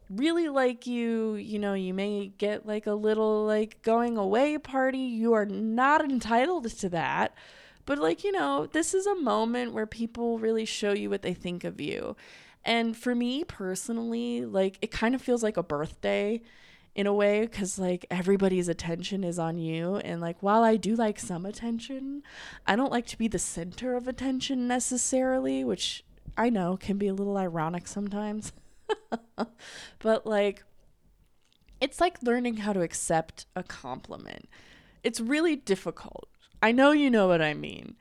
really 0.10 0.50
like 0.50 0.86
you, 0.86 1.36
you 1.36 1.60
know, 1.60 1.74
you 1.74 1.94
may 1.94 2.28
get 2.38 2.66
like 2.66 2.88
a 2.88 2.94
little 2.94 3.46
like 3.46 3.82
going 3.82 4.18
away 4.18 4.58
party. 4.58 5.00
You 5.00 5.34
are 5.34 5.46
not 5.46 6.04
entitled 6.04 6.70
to 6.70 6.90
that. 6.90 7.36
But 7.86 8.00
like, 8.00 8.24
you 8.24 8.32
know, 8.32 8.68
this 8.68 8.94
is 8.94 9.06
a 9.06 9.16
moment 9.16 9.74
where 9.74 9.86
people 9.86 10.40
really 10.40 10.66
show 10.66 10.94
you 10.94 11.10
what 11.10 11.22
they 11.22 11.34
think 11.34 11.64
of 11.64 11.82
you. 11.82 12.16
And 12.64 12.96
for 12.96 13.14
me 13.14 13.44
personally, 13.44 14.46
like 14.46 14.78
it 14.82 14.92
kind 14.92 15.16
of 15.16 15.22
feels 15.22 15.44
like 15.44 15.58
a 15.58 15.64
birthday 15.64 16.42
in 16.96 17.08
a 17.08 17.14
way 17.14 17.42
because 17.42 17.80
like 17.80 18.06
everybody's 18.12 18.68
attention 18.68 19.24
is 19.24 19.40
on 19.40 19.58
you 19.58 19.96
and 19.98 20.22
like 20.22 20.38
while 20.42 20.64
i 20.64 20.76
do 20.76 20.96
like 20.96 21.20
some 21.20 21.46
attention 21.46 22.22
i 22.68 22.76
don't 22.76 22.92
like 22.92 23.08
to 23.08 23.18
be 23.18 23.28
the 23.28 23.40
center 23.40 23.96
of 23.96 24.08
attention 24.08 24.68
necessarily 24.68 25.64
which 25.64 26.04
i 26.38 26.50
know 26.50 26.78
can 26.78 26.98
be 26.98 27.08
a 27.08 27.14
little 27.14 27.38
ironic 27.38 27.88
sometimes 27.88 28.54
but 30.00 30.26
like 30.26 30.64
it's 31.84 32.00
like 32.00 32.24
learning 32.24 32.56
how 32.58 32.72
to 32.72 32.82
accept 32.82 33.46
a 33.58 33.62
compliment. 33.62 34.48
It's 35.04 35.20
really 35.20 35.58
difficult. 35.58 36.30
I 36.62 36.72
know 36.72 36.92
you 36.92 37.10
know 37.10 37.28
what 37.28 37.42
I 37.42 37.54
mean. 37.54 37.98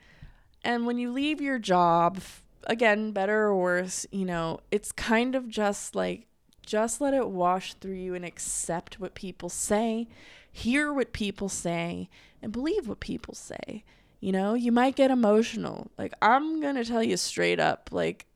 And 0.62 0.86
when 0.86 0.98
you 0.98 1.10
leave 1.10 1.40
your 1.40 1.58
job, 1.58 2.20
again, 2.62 3.10
better 3.10 3.42
or 3.42 3.56
worse, 3.56 4.06
you 4.12 4.24
know, 4.24 4.60
it's 4.70 4.92
kind 4.92 5.34
of 5.34 5.48
just 5.48 5.96
like 5.96 6.28
just 6.64 7.00
let 7.00 7.14
it 7.14 7.28
wash 7.28 7.74
through 7.74 7.94
you 7.94 8.14
and 8.14 8.24
accept 8.24 9.00
what 9.00 9.14
people 9.14 9.48
say, 9.48 10.08
hear 10.50 10.92
what 10.92 11.12
people 11.12 11.48
say, 11.48 12.08
and 12.40 12.52
believe 12.52 12.88
what 12.88 13.00
people 13.00 13.34
say. 13.34 13.84
You 14.20 14.32
know, 14.32 14.54
you 14.54 14.70
might 14.70 14.94
get 14.94 15.10
emotional. 15.10 15.90
Like, 15.98 16.12
I'm 16.22 16.60
going 16.60 16.76
to 16.76 16.84
tell 16.84 17.02
you 17.02 17.16
straight 17.16 17.58
up, 17.58 17.90
like, 17.90 18.26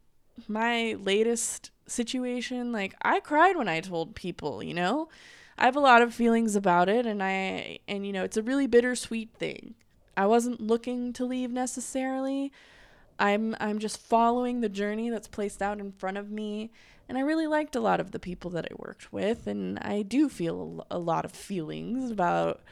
my 0.48 0.96
latest 1.00 1.70
situation, 1.86 2.72
like 2.72 2.94
I 3.02 3.20
cried 3.20 3.56
when 3.56 3.68
I 3.68 3.80
told 3.80 4.14
people, 4.14 4.62
you 4.62 4.74
know? 4.74 5.08
I 5.58 5.64
have 5.64 5.76
a 5.76 5.80
lot 5.80 6.02
of 6.02 6.14
feelings 6.14 6.54
about 6.54 6.88
it 6.88 7.06
and 7.06 7.22
I 7.22 7.78
and 7.88 8.06
you 8.06 8.12
know, 8.12 8.24
it's 8.24 8.36
a 8.36 8.42
really 8.42 8.66
bittersweet 8.66 9.30
thing. 9.38 9.74
I 10.16 10.26
wasn't 10.26 10.60
looking 10.60 11.12
to 11.14 11.24
leave 11.24 11.50
necessarily. 11.50 12.52
I'm 13.18 13.56
I'm 13.58 13.78
just 13.78 13.98
following 13.98 14.60
the 14.60 14.68
journey 14.68 15.08
that's 15.08 15.28
placed 15.28 15.62
out 15.62 15.80
in 15.80 15.92
front 15.92 16.18
of 16.18 16.30
me 16.30 16.70
and 17.08 17.16
I 17.16 17.22
really 17.22 17.46
liked 17.46 17.76
a 17.76 17.80
lot 17.80 18.00
of 18.00 18.10
the 18.10 18.18
people 18.18 18.50
that 18.52 18.66
I 18.70 18.74
worked 18.76 19.12
with 19.12 19.46
and 19.46 19.78
I 19.80 20.02
do 20.02 20.28
feel 20.28 20.86
a 20.90 20.98
lot 20.98 21.24
of 21.24 21.32
feelings 21.32 22.10
about 22.10 22.62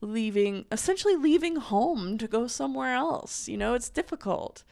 leaving 0.00 0.66
essentially 0.70 1.16
leaving 1.16 1.56
home 1.56 2.18
to 2.18 2.28
go 2.28 2.46
somewhere 2.46 2.94
else. 2.94 3.48
You 3.48 3.56
know, 3.56 3.74
it's 3.74 3.88
difficult. 3.88 4.64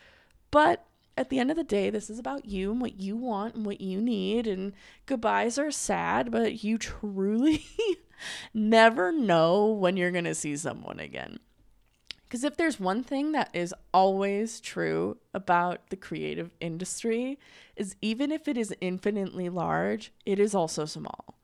But 0.50 0.86
at 1.16 1.30
the 1.30 1.38
end 1.38 1.50
of 1.50 1.56
the 1.56 1.64
day, 1.64 1.90
this 1.90 2.10
is 2.10 2.18
about 2.18 2.46
you 2.46 2.72
and 2.72 2.80
what 2.80 3.00
you 3.00 3.16
want 3.16 3.54
and 3.54 3.64
what 3.64 3.80
you 3.80 4.00
need. 4.00 4.46
And 4.46 4.72
goodbyes 5.06 5.58
are 5.58 5.70
sad, 5.70 6.30
but 6.30 6.64
you 6.64 6.78
truly 6.78 7.64
never 8.54 9.12
know 9.12 9.66
when 9.66 9.96
you're 9.96 10.10
going 10.10 10.24
to 10.24 10.34
see 10.34 10.56
someone 10.56 10.98
again. 10.98 11.38
Because 12.28 12.44
if 12.44 12.56
there's 12.56 12.80
one 12.80 13.02
thing 13.02 13.32
that 13.32 13.50
is 13.52 13.74
always 13.92 14.60
true 14.60 15.18
about 15.32 15.90
the 15.90 15.96
creative 15.96 16.50
industry, 16.60 17.38
is 17.76 17.96
even 18.02 18.32
if 18.32 18.48
it 18.48 18.56
is 18.56 18.74
infinitely 18.80 19.48
large, 19.48 20.12
it 20.26 20.38
is 20.38 20.54
also 20.54 20.84
small. 20.84 21.34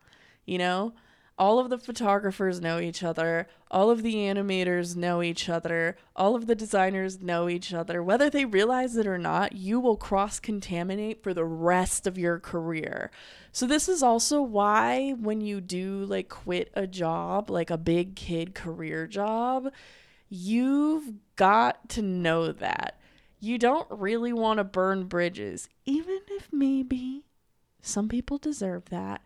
You 0.46 0.58
know, 0.58 0.94
all 1.40 1.58
of 1.58 1.70
the 1.70 1.78
photographers 1.78 2.60
know 2.60 2.78
each 2.78 3.02
other, 3.02 3.48
all 3.70 3.90
of 3.90 4.02
the 4.02 4.14
animators 4.16 4.94
know 4.94 5.22
each 5.22 5.48
other, 5.48 5.96
all 6.14 6.36
of 6.36 6.46
the 6.46 6.54
designers 6.54 7.22
know 7.22 7.48
each 7.48 7.72
other. 7.72 8.02
Whether 8.02 8.28
they 8.28 8.44
realize 8.44 8.94
it 8.96 9.06
or 9.06 9.16
not, 9.16 9.54
you 9.54 9.80
will 9.80 9.96
cross 9.96 10.38
contaminate 10.38 11.22
for 11.22 11.32
the 11.32 11.46
rest 11.46 12.06
of 12.06 12.18
your 12.18 12.38
career. 12.38 13.10
So, 13.52 13.66
this 13.66 13.88
is 13.88 14.02
also 14.02 14.42
why 14.42 15.12
when 15.12 15.40
you 15.40 15.62
do 15.62 16.04
like 16.04 16.28
quit 16.28 16.70
a 16.74 16.86
job, 16.86 17.48
like 17.48 17.70
a 17.70 17.78
big 17.78 18.16
kid 18.16 18.54
career 18.54 19.06
job, 19.06 19.72
you've 20.30 21.12
got 21.36 21.90
to 21.90 22.02
know 22.02 22.52
that. 22.52 22.98
You 23.38 23.58
don't 23.58 23.86
really 23.90 24.32
want 24.32 24.58
to 24.58 24.64
burn 24.64 25.04
bridges, 25.04 25.68
even 25.84 26.20
if 26.28 26.48
maybe 26.50 27.24
some 27.82 28.08
people 28.08 28.38
deserve 28.38 28.86
that 28.86 29.22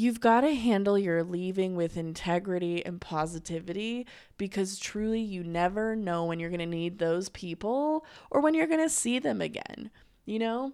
you've 0.00 0.20
got 0.20 0.40
to 0.40 0.54
handle 0.54 0.98
your 0.98 1.22
leaving 1.22 1.76
with 1.76 1.96
integrity 1.96 2.84
and 2.86 3.02
positivity 3.02 4.06
because 4.38 4.78
truly 4.78 5.20
you 5.20 5.44
never 5.44 5.94
know 5.94 6.24
when 6.24 6.40
you're 6.40 6.48
going 6.48 6.58
to 6.58 6.66
need 6.66 6.98
those 6.98 7.28
people 7.28 8.04
or 8.30 8.40
when 8.40 8.54
you're 8.54 8.66
going 8.66 8.82
to 8.82 8.88
see 8.88 9.18
them 9.18 9.42
again. 9.42 9.90
You 10.24 10.38
know, 10.38 10.72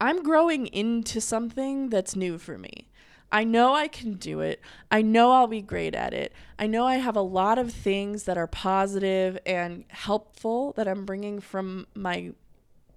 I'm 0.00 0.22
growing 0.22 0.66
into 0.68 1.20
something 1.20 1.90
that's 1.90 2.16
new 2.16 2.38
for 2.38 2.56
me. 2.56 2.88
I 3.32 3.44
know 3.44 3.74
I 3.74 3.88
can 3.88 4.14
do 4.14 4.40
it. 4.40 4.60
I 4.90 5.00
know 5.00 5.32
I'll 5.32 5.46
be 5.46 5.62
great 5.62 5.94
at 5.94 6.12
it. 6.12 6.34
I 6.58 6.66
know 6.66 6.86
I 6.86 6.96
have 6.96 7.16
a 7.16 7.22
lot 7.22 7.58
of 7.58 7.72
things 7.72 8.24
that 8.24 8.36
are 8.36 8.46
positive 8.46 9.38
and 9.46 9.84
helpful 9.88 10.72
that 10.72 10.86
I'm 10.86 11.06
bringing 11.06 11.40
from 11.40 11.86
my 11.94 12.34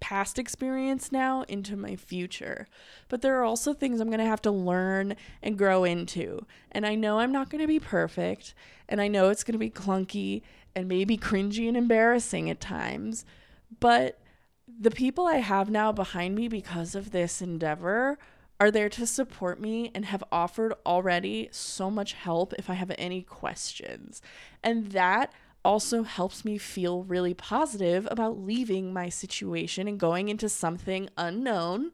past 0.02 0.38
experience 0.38 1.10
now 1.10 1.43
into 1.43 1.78
my 1.78 1.95
future. 1.95 2.67
But 3.08 3.21
there 3.21 3.39
are 3.39 3.45
also 3.45 3.74
things 3.74 4.02
I'm 4.02 4.10
going 4.10 4.19
to 4.19 4.26
have 4.26 4.41
to 4.41 4.52
learn 4.52 5.15
and 5.41 5.58
grow 5.58 5.86
into. 5.86 6.45
And 6.69 6.86
I 6.86 6.95
know 6.95 7.19
I'm 7.19 7.32
not 7.32 7.50
going 7.50 7.62
to 7.62 7.67
be 7.67 7.80
perfect. 7.80 8.54
And 8.89 9.00
I 9.00 9.08
know 9.08 9.30
it's 9.30 9.45
going 9.45 9.54
to 9.54 9.58
be 9.58 9.71
clunky 9.71 10.41
and 10.76 10.89
maybe 10.89 11.17
cringy 11.17 11.67
and 11.69 11.78
embarrassing 11.78 12.50
at 12.50 12.60
times. 12.60 13.26
But 13.80 14.19
the 14.67 14.91
people 14.91 15.28
I 15.28 15.38
have 15.38 15.69
now 15.69 15.93
behind 15.93 16.36
me 16.36 16.50
because 16.50 16.93
of 16.93 17.12
this 17.12 17.41
endeavor 17.41 18.17
are 18.60 18.72
there 18.72 18.89
to 18.89 19.06
support 19.06 19.60
me 19.60 19.91
and 19.94 20.06
have 20.06 20.24
offered 20.32 20.74
already 20.86 21.50
so 21.52 21.91
much 21.91 22.13
help 22.13 22.54
if 22.54 22.70
I 22.70 22.74
have 22.76 22.91
any 22.98 23.22
questions. 23.22 24.22
And 24.63 24.91
that 24.91 25.34
also 25.63 26.04
helps 26.04 26.46
me 26.46 26.58
feel 26.58 27.04
really 27.04 27.34
positive 27.34 28.08
about 28.12 28.39
leaving 28.39 28.94
my 28.94 29.10
situation 29.10 29.88
and 29.88 30.00
going 30.00 30.30
into 30.30 30.48
something 30.48 31.10
unknown 31.18 31.91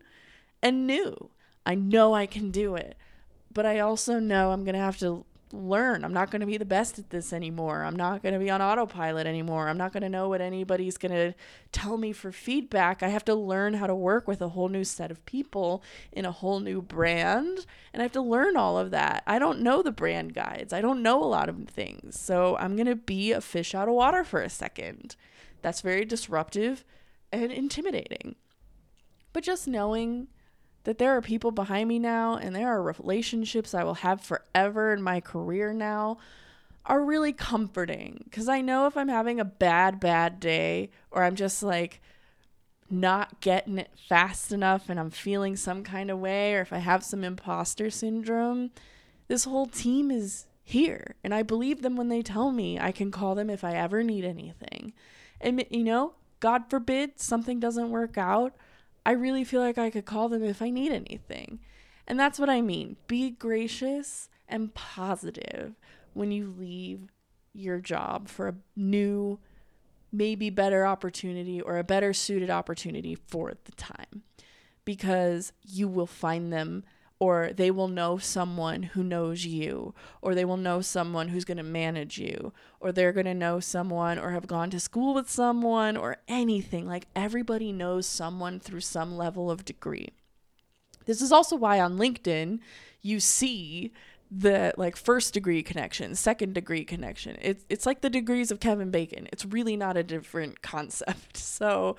and 0.62 0.86
new. 0.86 1.30
I 1.66 1.76
know 1.76 2.14
I 2.14 2.26
can 2.26 2.52
do 2.52 2.76
it, 2.76 2.96
but 3.52 3.66
I 3.66 3.80
also 3.80 4.20
know 4.20 4.52
I'm 4.52 4.64
going 4.64 4.76
to 4.76 4.80
have 4.80 5.00
to 5.00 5.26
learn. 5.54 6.04
I'm 6.04 6.14
not 6.14 6.32
going 6.32 6.40
to 6.40 6.46
be 6.46 6.58
the 6.58 6.66
best 6.66 7.00
at 7.00 7.10
this 7.10 7.34
anymore. 7.34 7.84
I'm 7.84 7.96
not 7.96 8.22
going 8.24 8.34
to 8.34 8.40
be 8.40 8.50
on 8.50 8.62
autopilot 8.62 9.28
anymore. 9.28 9.68
I'm 9.68 9.78
not 9.78 9.94
going 9.94 10.04
to 10.04 10.10
know 10.10 10.30
what 10.30 10.42
anybody's 10.42 10.98
going 10.98 11.14
to 11.14 11.34
tell 11.72 11.98
me 11.98 12.12
for 12.12 12.32
feedback. 12.32 13.04
I 13.04 13.10
have 13.10 13.26
to 13.26 13.36
learn 13.36 13.76
how 13.76 13.88
to 13.88 13.96
work 13.96 14.28
with 14.28 14.42
a 14.42 14.50
whole 14.50 14.70
new 14.70 14.84
set 14.84 15.12
of 15.12 15.26
people 15.26 15.84
in 16.12 16.26
a 16.26 16.32
whole 16.32 16.60
new 16.60 16.82
brand. 16.82 17.66
And 17.94 18.02
I 18.02 18.04
have 18.04 18.12
to 18.14 18.22
learn 18.22 18.58
all 18.58 18.78
of 18.78 18.92
that. 18.92 19.24
I 19.28 19.40
don't 19.40 19.62
know 19.62 19.82
the 19.82 19.92
brand 19.92 20.34
guides, 20.34 20.74
I 20.74 20.82
don't 20.82 21.02
know 21.02 21.24
a 21.24 21.26
lot 21.26 21.50
of 21.50 21.68
things. 21.68 22.20
So 22.20 22.58
I'm 22.58 22.76
going 22.76 22.88
to 22.88 22.96
be 22.96 23.32
a 23.32 23.42
fish 23.42 23.76
out 23.76 23.88
of 23.88 23.94
water 23.96 24.24
for 24.24 24.42
a 24.42 24.50
second. 24.50 25.16
That's 25.62 25.82
very 25.82 26.06
disruptive 26.06 26.84
and 27.32 27.52
intimidating. 27.52 28.36
But 29.34 29.44
just 29.44 29.68
knowing 29.68 30.28
that 30.84 30.98
there 30.98 31.16
are 31.16 31.22
people 31.22 31.52
behind 31.52 31.88
me 31.88 32.00
now 32.00 32.36
and 32.36 32.56
there 32.56 32.68
are 32.68 32.82
relationships 32.82 33.74
I 33.74 33.84
will 33.84 33.96
have 33.96 34.22
forever 34.22 34.94
in 34.94 35.02
my 35.02 35.20
career 35.20 35.74
now 35.74 36.18
are 36.86 37.04
really 37.04 37.34
comforting 37.34 38.22
because 38.24 38.50
I 38.50 38.62
know 38.62 38.88
if 38.88 38.98
I'm 38.98 39.08
having 39.08 39.40
a 39.40 39.46
bad, 39.46 40.00
bad 40.00 40.40
day 40.40 40.90
or 41.12 41.24
I'm 41.24 41.36
just 41.36 41.62
like 41.62 42.02
not 42.90 43.40
getting 43.42 43.78
it 43.78 43.92
fast 44.10 44.52
enough 44.52 44.90
and 44.90 45.00
I'm 45.00 45.12
feeling 45.12 45.56
some 45.56 45.84
kind 45.84 46.10
of 46.10 46.20
way 46.20 46.56
or 46.56 46.62
if 46.62 46.74
I 46.74 46.80
have 46.80 47.04
some 47.04 47.24
imposter 47.24 47.90
syndrome, 47.90 48.72
this 49.28 49.44
whole 49.44 49.68
team 49.68 50.10
is 50.10 50.48
here 50.64 51.16
and 51.24 51.34
I 51.34 51.44
believe 51.44 51.82
them 51.82 51.96
when 51.96 52.10
they 52.10 52.22
tell 52.22 52.52
me 52.52 52.80
I 52.80 52.92
can 52.92 53.12
call 53.12 53.36
them 53.36 53.50
if 53.50 53.64
I 53.64 53.74
ever 53.74 54.04
need 54.04 54.26
anything. 54.26 54.94
And, 55.40 55.64
you 55.70 55.84
know, 55.84 56.16
God 56.40 56.70
forbid 56.70 57.20
something 57.20 57.60
doesn't 57.60 57.92
work 57.92 58.18
out 58.18 58.56
I 59.06 59.12
really 59.12 59.44
feel 59.44 59.62
like 59.62 59.78
I 59.78 59.90
could 59.90 60.06
call 60.06 60.30
them 60.30 60.44
if 60.44 60.62
I 60.62 60.70
need 60.70 60.92
anything. 60.92 61.60
And 62.08 62.20
that's 62.20 62.40
what 62.40 62.50
I 62.50 62.62
mean. 62.62 62.98
Be 63.08 63.32
gracious 63.32 64.30
and 64.48 64.74
positive 64.74 65.76
when 66.14 66.32
you 66.32 66.54
leave 66.58 67.08
your 67.54 67.80
job 67.80 68.28
for 68.28 68.48
a 68.50 68.56
new, 68.76 69.40
maybe 70.12 70.50
better 70.50 70.86
opportunity 70.86 71.62
or 71.62 71.78
a 71.78 71.84
better 71.84 72.14
suited 72.14 72.50
opportunity 72.50 73.16
for 73.16 73.54
the 73.66 73.72
time 73.74 74.24
because 74.86 75.54
you 75.64 75.88
will 75.88 76.08
find 76.08 76.52
them 76.52 76.84
or 77.22 77.52
they 77.54 77.70
will 77.70 77.88
know 77.88 78.18
someone 78.18 78.82
who 78.82 79.04
knows 79.04 79.46
you, 79.46 79.94
or 80.24 80.34
they 80.34 80.44
will 80.44 80.58
know 80.58 80.82
someone 80.82 81.28
who's 81.28 81.46
going 81.46 81.56
to 81.56 81.64
manage 81.64 82.18
you, 82.18 82.52
or 82.80 82.92
they're 82.92 83.14
going 83.14 83.28
to 83.28 83.34
know 83.36 83.60
someone 83.60 84.18
or 84.18 84.32
have 84.32 84.48
gone 84.48 84.72
to 84.72 84.80
school 84.80 85.14
with 85.14 85.30
someone 85.30 85.96
or 85.96 86.18
anything. 86.28 86.88
Like 86.88 87.06
everybody 87.16 87.72
knows 87.72 88.08
someone 88.08 88.60
through 88.60 88.80
some 88.80 89.16
level 89.16 89.52
of 89.52 89.64
degree. 89.64 90.10
This 91.06 91.22
is 91.22 91.32
also 91.32 91.56
why 91.56 91.80
on 91.80 92.00
LinkedIn 92.00 92.58
you 93.04 93.20
see 93.20 93.94
the 94.32 94.74
like 94.76 94.96
first 94.96 95.36
degree 95.36 95.62
connection, 95.62 96.16
second 96.16 96.56
degree 96.56 96.84
connection. 96.84 97.38
It's 97.40 97.64
it's 97.70 97.86
like 97.86 98.02
the 98.02 98.10
degrees 98.10 98.50
of 98.50 98.60
Kevin 98.60 98.90
Bacon. 98.90 99.28
It's 99.32 99.46
really 99.46 99.78
not 99.78 99.96
a 99.96 100.02
different 100.04 100.64
concept. 100.64 101.38
So 101.62 101.98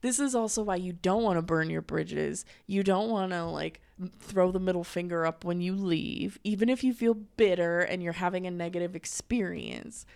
this 0.00 0.18
is 0.18 0.34
also 0.34 0.62
why 0.62 0.76
you 0.76 0.92
don't 0.92 1.22
want 1.22 1.36
to 1.36 1.42
burn 1.42 1.70
your 1.70 1.82
bridges. 1.82 2.44
You 2.66 2.82
don't 2.82 3.10
want 3.10 3.32
to 3.32 3.44
like 3.44 3.80
throw 4.18 4.50
the 4.50 4.60
middle 4.60 4.84
finger 4.84 5.26
up 5.26 5.44
when 5.44 5.60
you 5.60 5.74
leave, 5.74 6.38
even 6.42 6.68
if 6.68 6.82
you 6.82 6.94
feel 6.94 7.14
bitter 7.14 7.80
and 7.80 8.02
you're 8.02 8.14
having 8.14 8.46
a 8.46 8.50
negative 8.50 8.96
experience. 8.96 10.06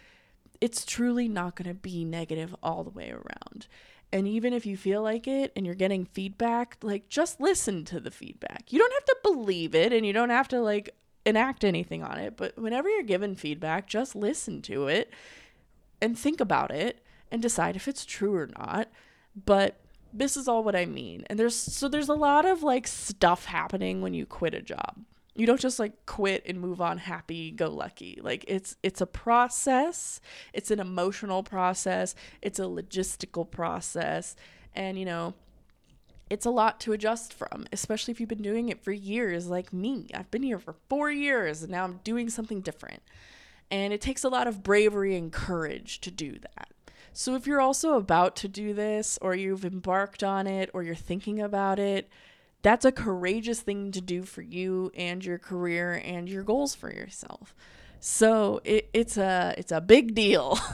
It's 0.60 0.86
truly 0.86 1.28
not 1.28 1.56
going 1.56 1.68
to 1.68 1.74
be 1.74 2.04
negative 2.04 2.54
all 2.62 2.84
the 2.84 2.90
way 2.90 3.10
around. 3.10 3.66
And 4.12 4.28
even 4.28 4.52
if 4.52 4.64
you 4.64 4.76
feel 4.76 5.02
like 5.02 5.26
it 5.26 5.52
and 5.56 5.66
you're 5.66 5.74
getting 5.74 6.04
feedback, 6.06 6.78
like 6.82 7.08
just 7.08 7.40
listen 7.40 7.84
to 7.86 8.00
the 8.00 8.12
feedback. 8.12 8.72
You 8.72 8.78
don't 8.78 8.92
have 8.92 9.04
to 9.06 9.16
believe 9.22 9.74
it 9.74 9.92
and 9.92 10.06
you 10.06 10.12
don't 10.12 10.30
have 10.30 10.48
to 10.48 10.60
like 10.60 10.94
enact 11.26 11.64
anything 11.64 12.02
on 12.02 12.18
it, 12.18 12.36
but 12.36 12.56
whenever 12.56 12.88
you're 12.88 13.02
given 13.02 13.34
feedback, 13.34 13.88
just 13.88 14.14
listen 14.14 14.62
to 14.62 14.88
it 14.88 15.12
and 16.00 16.18
think 16.18 16.40
about 16.40 16.70
it 16.70 17.02
and 17.30 17.42
decide 17.42 17.76
if 17.76 17.88
it's 17.88 18.04
true 18.04 18.34
or 18.36 18.48
not. 18.58 18.88
But 19.36 19.80
this 20.12 20.36
is 20.36 20.46
all 20.46 20.62
what 20.62 20.76
I 20.76 20.86
mean. 20.86 21.24
And 21.28 21.38
there's 21.38 21.56
so 21.56 21.88
there's 21.88 22.08
a 22.08 22.14
lot 22.14 22.46
of 22.46 22.62
like 22.62 22.86
stuff 22.86 23.46
happening 23.46 24.00
when 24.00 24.14
you 24.14 24.26
quit 24.26 24.54
a 24.54 24.62
job. 24.62 24.96
You 25.34 25.46
don't 25.46 25.60
just 25.60 25.80
like 25.80 26.06
quit 26.06 26.44
and 26.46 26.60
move 26.60 26.80
on 26.80 26.98
happy 26.98 27.50
go 27.50 27.68
lucky. 27.68 28.20
Like 28.22 28.44
it's 28.46 28.76
it's 28.84 29.00
a 29.00 29.06
process. 29.06 30.20
It's 30.52 30.70
an 30.70 30.78
emotional 30.78 31.42
process. 31.42 32.14
It's 32.40 32.60
a 32.60 32.62
logistical 32.62 33.50
process. 33.50 34.36
And 34.76 34.96
you 34.96 35.04
know, 35.04 35.34
it's 36.30 36.46
a 36.46 36.50
lot 36.50 36.78
to 36.80 36.92
adjust 36.92 37.34
from, 37.34 37.66
especially 37.72 38.12
if 38.12 38.20
you've 38.20 38.28
been 38.28 38.42
doing 38.42 38.68
it 38.68 38.84
for 38.84 38.92
years 38.92 39.48
like 39.48 39.72
me. 39.72 40.08
I've 40.14 40.30
been 40.30 40.44
here 40.44 40.60
for 40.60 40.76
4 40.88 41.10
years 41.10 41.62
and 41.62 41.72
now 41.72 41.84
I'm 41.84 42.00
doing 42.04 42.30
something 42.30 42.60
different. 42.60 43.02
And 43.70 43.92
it 43.92 44.00
takes 44.00 44.22
a 44.22 44.28
lot 44.28 44.46
of 44.46 44.62
bravery 44.62 45.16
and 45.16 45.32
courage 45.32 46.00
to 46.02 46.10
do 46.12 46.38
that. 46.38 46.68
So 47.16 47.36
if 47.36 47.46
you're 47.46 47.60
also 47.60 47.94
about 47.94 48.34
to 48.36 48.48
do 48.48 48.74
this, 48.74 49.20
or 49.22 49.36
you've 49.36 49.64
embarked 49.64 50.24
on 50.24 50.48
it, 50.48 50.68
or 50.74 50.82
you're 50.82 50.96
thinking 50.96 51.40
about 51.40 51.78
it, 51.78 52.08
that's 52.62 52.84
a 52.84 52.90
courageous 52.90 53.60
thing 53.60 53.92
to 53.92 54.00
do 54.00 54.24
for 54.24 54.42
you 54.42 54.90
and 54.96 55.24
your 55.24 55.38
career 55.38 56.02
and 56.04 56.28
your 56.28 56.42
goals 56.42 56.74
for 56.74 56.92
yourself. 56.92 57.54
So 58.00 58.60
it, 58.64 58.90
it's 58.92 59.16
a 59.16 59.54
it's 59.56 59.70
a 59.70 59.80
big 59.80 60.16
deal. 60.16 60.58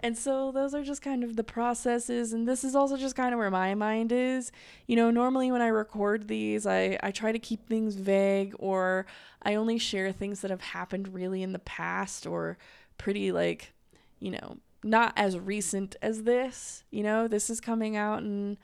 and 0.00 0.18
so 0.18 0.52
those 0.52 0.74
are 0.74 0.82
just 0.82 1.00
kind 1.00 1.24
of 1.24 1.36
the 1.36 1.42
processes 1.42 2.34
and 2.34 2.46
this 2.46 2.64
is 2.64 2.76
also 2.76 2.98
just 2.98 3.16
kind 3.16 3.32
of 3.32 3.38
where 3.38 3.50
my 3.50 3.74
mind 3.74 4.12
is 4.12 4.52
you 4.86 4.94
know 4.94 5.10
normally 5.10 5.50
when 5.50 5.62
i 5.62 5.66
record 5.66 6.28
these 6.28 6.66
i, 6.66 6.98
I 7.02 7.10
try 7.10 7.32
to 7.32 7.38
keep 7.38 7.66
things 7.66 7.94
vague 7.94 8.54
or 8.58 9.06
i 9.42 9.54
only 9.54 9.78
share 9.78 10.12
things 10.12 10.42
that 10.42 10.50
have 10.50 10.60
happened 10.60 11.14
really 11.14 11.42
in 11.42 11.52
the 11.52 11.58
past 11.58 12.26
or 12.26 12.58
pretty 12.98 13.32
like 13.32 13.72
you 14.18 14.30
know, 14.30 14.58
not 14.82 15.12
as 15.16 15.38
recent 15.38 15.96
as 16.00 16.22
this. 16.22 16.84
You 16.90 17.02
know, 17.02 17.28
this 17.28 17.50
is 17.50 17.60
coming 17.60 17.96
out 17.96 18.20
in 18.20 18.56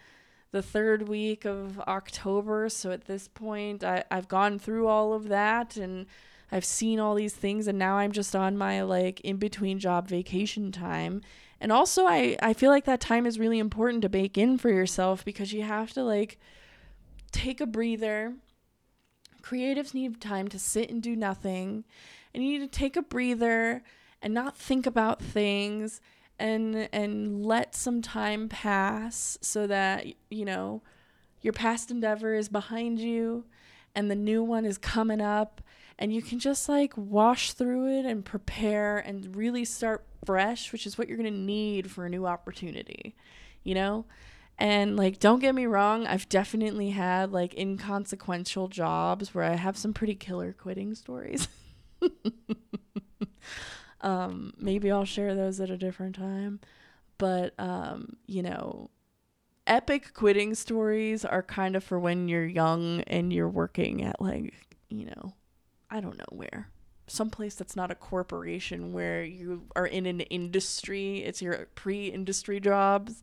the 0.52 0.62
third 0.62 1.08
week 1.08 1.44
of 1.44 1.80
October. 1.80 2.68
So 2.68 2.90
at 2.90 3.06
this 3.06 3.28
point, 3.28 3.82
I, 3.82 4.04
I've 4.10 4.28
gone 4.28 4.58
through 4.58 4.86
all 4.86 5.12
of 5.12 5.28
that 5.28 5.76
and 5.76 6.06
I've 6.50 6.64
seen 6.64 7.00
all 7.00 7.14
these 7.14 7.34
things. 7.34 7.66
And 7.66 7.78
now 7.78 7.96
I'm 7.96 8.12
just 8.12 8.36
on 8.36 8.56
my 8.56 8.82
like 8.82 9.20
in 9.20 9.38
between 9.38 9.78
job 9.78 10.08
vacation 10.08 10.70
time. 10.70 11.22
And 11.60 11.72
also, 11.72 12.06
I, 12.06 12.36
I 12.42 12.54
feel 12.54 12.70
like 12.70 12.84
that 12.84 13.00
time 13.00 13.24
is 13.24 13.38
really 13.38 13.58
important 13.58 14.02
to 14.02 14.08
bake 14.08 14.36
in 14.36 14.58
for 14.58 14.68
yourself 14.68 15.24
because 15.24 15.52
you 15.52 15.62
have 15.62 15.92
to 15.92 16.02
like 16.02 16.38
take 17.30 17.60
a 17.60 17.66
breather. 17.66 18.34
Creatives 19.42 19.94
need 19.94 20.20
time 20.20 20.48
to 20.48 20.58
sit 20.58 20.90
and 20.90 21.02
do 21.02 21.16
nothing. 21.16 21.84
And 22.34 22.44
you 22.44 22.58
need 22.58 22.70
to 22.70 22.78
take 22.78 22.96
a 22.96 23.02
breather 23.02 23.82
and 24.22 24.32
not 24.32 24.56
think 24.56 24.86
about 24.86 25.20
things 25.20 26.00
and 26.38 26.88
and 26.92 27.44
let 27.44 27.74
some 27.74 28.00
time 28.00 28.48
pass 28.48 29.36
so 29.42 29.66
that 29.66 30.06
you 30.30 30.44
know 30.44 30.82
your 31.42 31.52
past 31.52 31.90
endeavor 31.90 32.34
is 32.34 32.48
behind 32.48 32.98
you 32.98 33.44
and 33.94 34.10
the 34.10 34.16
new 34.16 34.42
one 34.42 34.64
is 34.64 34.78
coming 34.78 35.20
up 35.20 35.60
and 35.98 36.12
you 36.14 36.22
can 36.22 36.38
just 36.38 36.68
like 36.68 36.96
wash 36.96 37.52
through 37.52 37.98
it 37.98 38.06
and 38.06 38.24
prepare 38.24 38.98
and 38.98 39.36
really 39.36 39.64
start 39.64 40.04
fresh 40.24 40.72
which 40.72 40.86
is 40.86 40.96
what 40.96 41.08
you're 41.08 41.18
going 41.18 41.32
to 41.32 41.38
need 41.38 41.90
for 41.90 42.06
a 42.06 42.08
new 42.10 42.26
opportunity 42.26 43.14
you 43.64 43.74
know? 43.74 44.04
And 44.58 44.96
like 44.96 45.18
don't 45.18 45.40
get 45.40 45.54
me 45.54 45.66
wrong 45.66 46.06
i've 46.06 46.28
definitely 46.28 46.90
had 46.90 47.32
like 47.32 47.54
inconsequential 47.54 48.68
jobs 48.68 49.34
where 49.34 49.44
i 49.44 49.54
have 49.54 49.76
some 49.76 49.92
pretty 49.92 50.14
killer 50.14 50.52
quitting 50.52 50.94
stories 50.94 51.48
Um, 54.02 54.52
maybe 54.58 54.90
I'll 54.90 55.04
share 55.04 55.34
those 55.34 55.60
at 55.60 55.70
a 55.70 55.76
different 55.76 56.16
time. 56.16 56.60
But, 57.18 57.54
um, 57.58 58.16
you 58.26 58.42
know, 58.42 58.90
epic 59.66 60.12
quitting 60.14 60.54
stories 60.54 61.24
are 61.24 61.42
kind 61.42 61.76
of 61.76 61.84
for 61.84 61.98
when 61.98 62.28
you're 62.28 62.46
young 62.46 63.02
and 63.02 63.32
you're 63.32 63.48
working 63.48 64.02
at, 64.02 64.20
like, 64.20 64.54
you 64.88 65.06
know, 65.06 65.34
I 65.90 66.00
don't 66.00 66.18
know 66.18 66.24
where. 66.30 66.68
Someplace 67.06 67.54
that's 67.54 67.76
not 67.76 67.90
a 67.90 67.94
corporation 67.94 68.92
where 68.92 69.22
you 69.22 69.62
are 69.76 69.86
in 69.86 70.06
an 70.06 70.20
industry. 70.20 71.18
It's 71.18 71.42
your 71.42 71.68
pre 71.74 72.08
industry 72.08 72.58
jobs. 72.58 73.22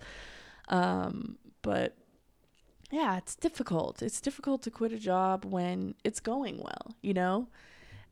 Um, 0.68 1.38
but 1.62 1.96
yeah, 2.92 3.18
it's 3.18 3.36
difficult. 3.36 4.02
It's 4.02 4.22
difficult 4.22 4.62
to 4.64 4.72
quit 4.72 4.92
a 4.92 5.00
job 5.00 5.46
when 5.46 5.96
it's 6.04 6.20
going 6.20 6.58
well, 6.58 6.96
you 7.02 7.14
know? 7.14 7.48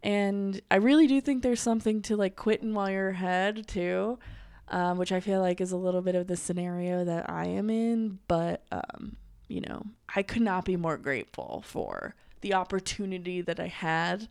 And 0.04 0.62
I 0.70 0.76
really 0.76 1.08
do 1.08 1.20
think 1.22 1.44
there's 1.44 1.62
something 1.62 2.02
to 2.04 2.16
like 2.16 2.36
quitting 2.36 2.74
while 2.74 2.90
you're 2.90 3.10
ahead 3.10 3.68
too, 3.68 4.20
um, 4.70 4.98
which 4.98 5.12
I 5.12 5.20
feel 5.20 5.42
like 5.42 5.60
is 5.60 5.72
a 5.72 5.78
little 5.78 6.02
bit 6.02 6.16
of 6.16 6.28
the 6.28 6.38
scenario 6.38 7.04
that 7.06 7.30
I 7.30 7.46
am 7.48 7.70
in. 7.70 8.20
But, 8.28 8.64
um, 8.72 9.18
you 9.48 9.62
know, 9.62 9.84
I 10.16 10.24
could 10.24 10.42
not 10.42 10.66
be 10.66 10.76
more 10.76 10.98
grateful 10.98 11.64
for 11.66 12.16
the 12.42 12.54
opportunity 12.54 13.42
that 13.42 13.60
I 13.60 13.68
had 13.68 14.30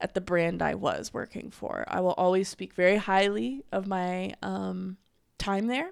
at 0.00 0.14
the 0.14 0.20
brand 0.20 0.62
I 0.62 0.74
was 0.74 1.12
working 1.12 1.50
for. 1.50 1.84
I 1.88 2.00
will 2.00 2.12
always 2.12 2.48
speak 2.48 2.74
very 2.74 2.96
highly 2.96 3.64
of 3.72 3.86
my 3.86 4.34
um, 4.42 4.96
time 5.38 5.66
there. 5.66 5.90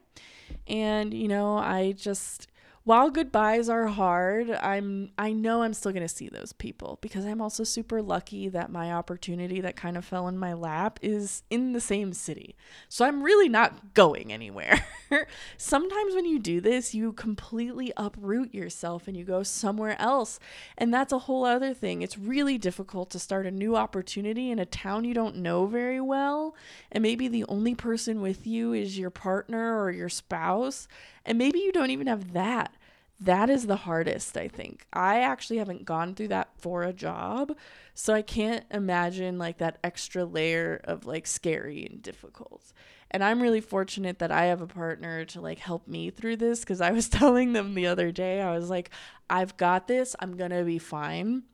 And, 0.67 1.13
you 1.13 1.29
know, 1.29 1.57
I 1.57 1.93
just 1.93 2.49
while 2.87 3.11
goodbyes 3.11 3.69
are 3.69 3.89
hard, 3.89 4.49
I'm 4.49 5.11
I 5.19 5.33
know 5.33 5.63
I'm 5.63 5.75
still 5.75 5.91
going 5.91 6.07
to 6.07 6.09
see 6.09 6.29
those 6.29 6.53
people 6.53 7.01
because 7.01 7.25
I'm 7.25 7.41
also 7.41 7.65
super 7.65 8.01
lucky 8.01 8.49
that 8.51 8.71
my 8.71 8.93
opportunity 8.93 9.61
that 9.61 9.75
kind 9.75 9.97
of 9.97 10.05
fell 10.05 10.29
in 10.29 10.39
my 10.39 10.53
lap 10.53 11.01
is 11.03 11.43
in 11.51 11.73
the 11.73 11.81
same 11.81 12.13
city. 12.13 12.55
So 12.89 13.05
I'm 13.05 13.25
really 13.25 13.49
not 13.49 13.95
going 13.95 14.33
anywhere. 14.33 14.87
Sometimes 15.57 16.15
when 16.15 16.27
you 16.27 16.39
do 16.39 16.61
this, 16.61 16.95
you 16.95 17.13
completely 17.13 17.93
uproot 17.97 18.55
yourself 18.55 19.09
and 19.09 19.17
you 19.17 19.25
go 19.25 19.43
somewhere 19.43 20.01
else. 20.01 20.39
And 20.79 20.95
that's 20.95 21.13
a 21.13 21.19
whole 21.19 21.45
other 21.45 21.75
thing. 21.75 22.03
It's 22.03 22.17
really 22.17 22.57
difficult 22.57 23.11
to 23.11 23.19
start 23.19 23.47
a 23.47 23.51
new 23.51 23.75
opportunity 23.75 24.53
in 24.53 24.61
a 24.61 24.65
town 24.65 25.03
you 25.03 25.13
don't 25.13 25.39
know 25.39 25.67
very 25.67 26.01
well, 26.01 26.55
and 26.93 27.03
maybe 27.03 27.27
the 27.27 27.45
only 27.49 27.75
person 27.75 28.21
with 28.21 28.47
you 28.47 28.73
is 28.73 28.97
your 28.97 29.11
partner 29.11 29.83
or 29.83 29.91
your 29.91 30.09
spouse 30.09 30.87
and 31.27 31.37
maybe 31.37 31.59
you 31.59 31.73
don't 31.73 31.91
even 31.91 32.07
have 32.07 32.33
that. 32.33 32.75
That 33.19 33.49
is 33.49 33.67
the 33.67 33.77
hardest, 33.77 34.37
I 34.37 34.49
think. 34.49 34.87
I 34.93 35.21
actually 35.21 35.57
haven't 35.57 35.87
gone 35.87 36.15
through 36.15 36.29
that 36.29 36.51
for 36.59 36.83
a 36.83 36.93
job. 36.93 37.57
So 37.95 38.13
I 38.13 38.21
can't 38.23 38.65
imagine 38.71 39.39
like 39.39 39.59
that 39.59 39.79
extra 39.83 40.25
layer 40.25 40.81
of 40.85 41.07
like 41.07 41.27
scary 41.27 41.87
and 41.87 42.03
difficult. 42.03 42.73
And 43.11 43.25
I'm 43.25 43.41
really 43.41 43.63
fortunate 43.63 44.19
that 44.19 44.31
I 44.31 44.47
have 44.47 44.61
a 44.61 44.67
partner 44.67 45.25
to 45.27 45.41
like 45.41 45.59
help 45.59 45.89
me 45.89 46.11
through 46.11 46.37
this 46.37 46.61
because 46.61 46.81
I 46.81 46.91
was 46.91 47.09
telling 47.11 47.55
them 47.55 47.75
the 47.75 47.87
other 47.87 48.13
day, 48.13 48.43
I 48.43 48.55
was 48.55 48.69
like, 48.69 48.91
I've 49.31 49.57
got 49.57 49.89
this. 49.89 50.15
I'm 50.21 50.37
going 50.37 50.51
to 50.51 50.65
be 50.65 50.79
fine. 50.79 51.45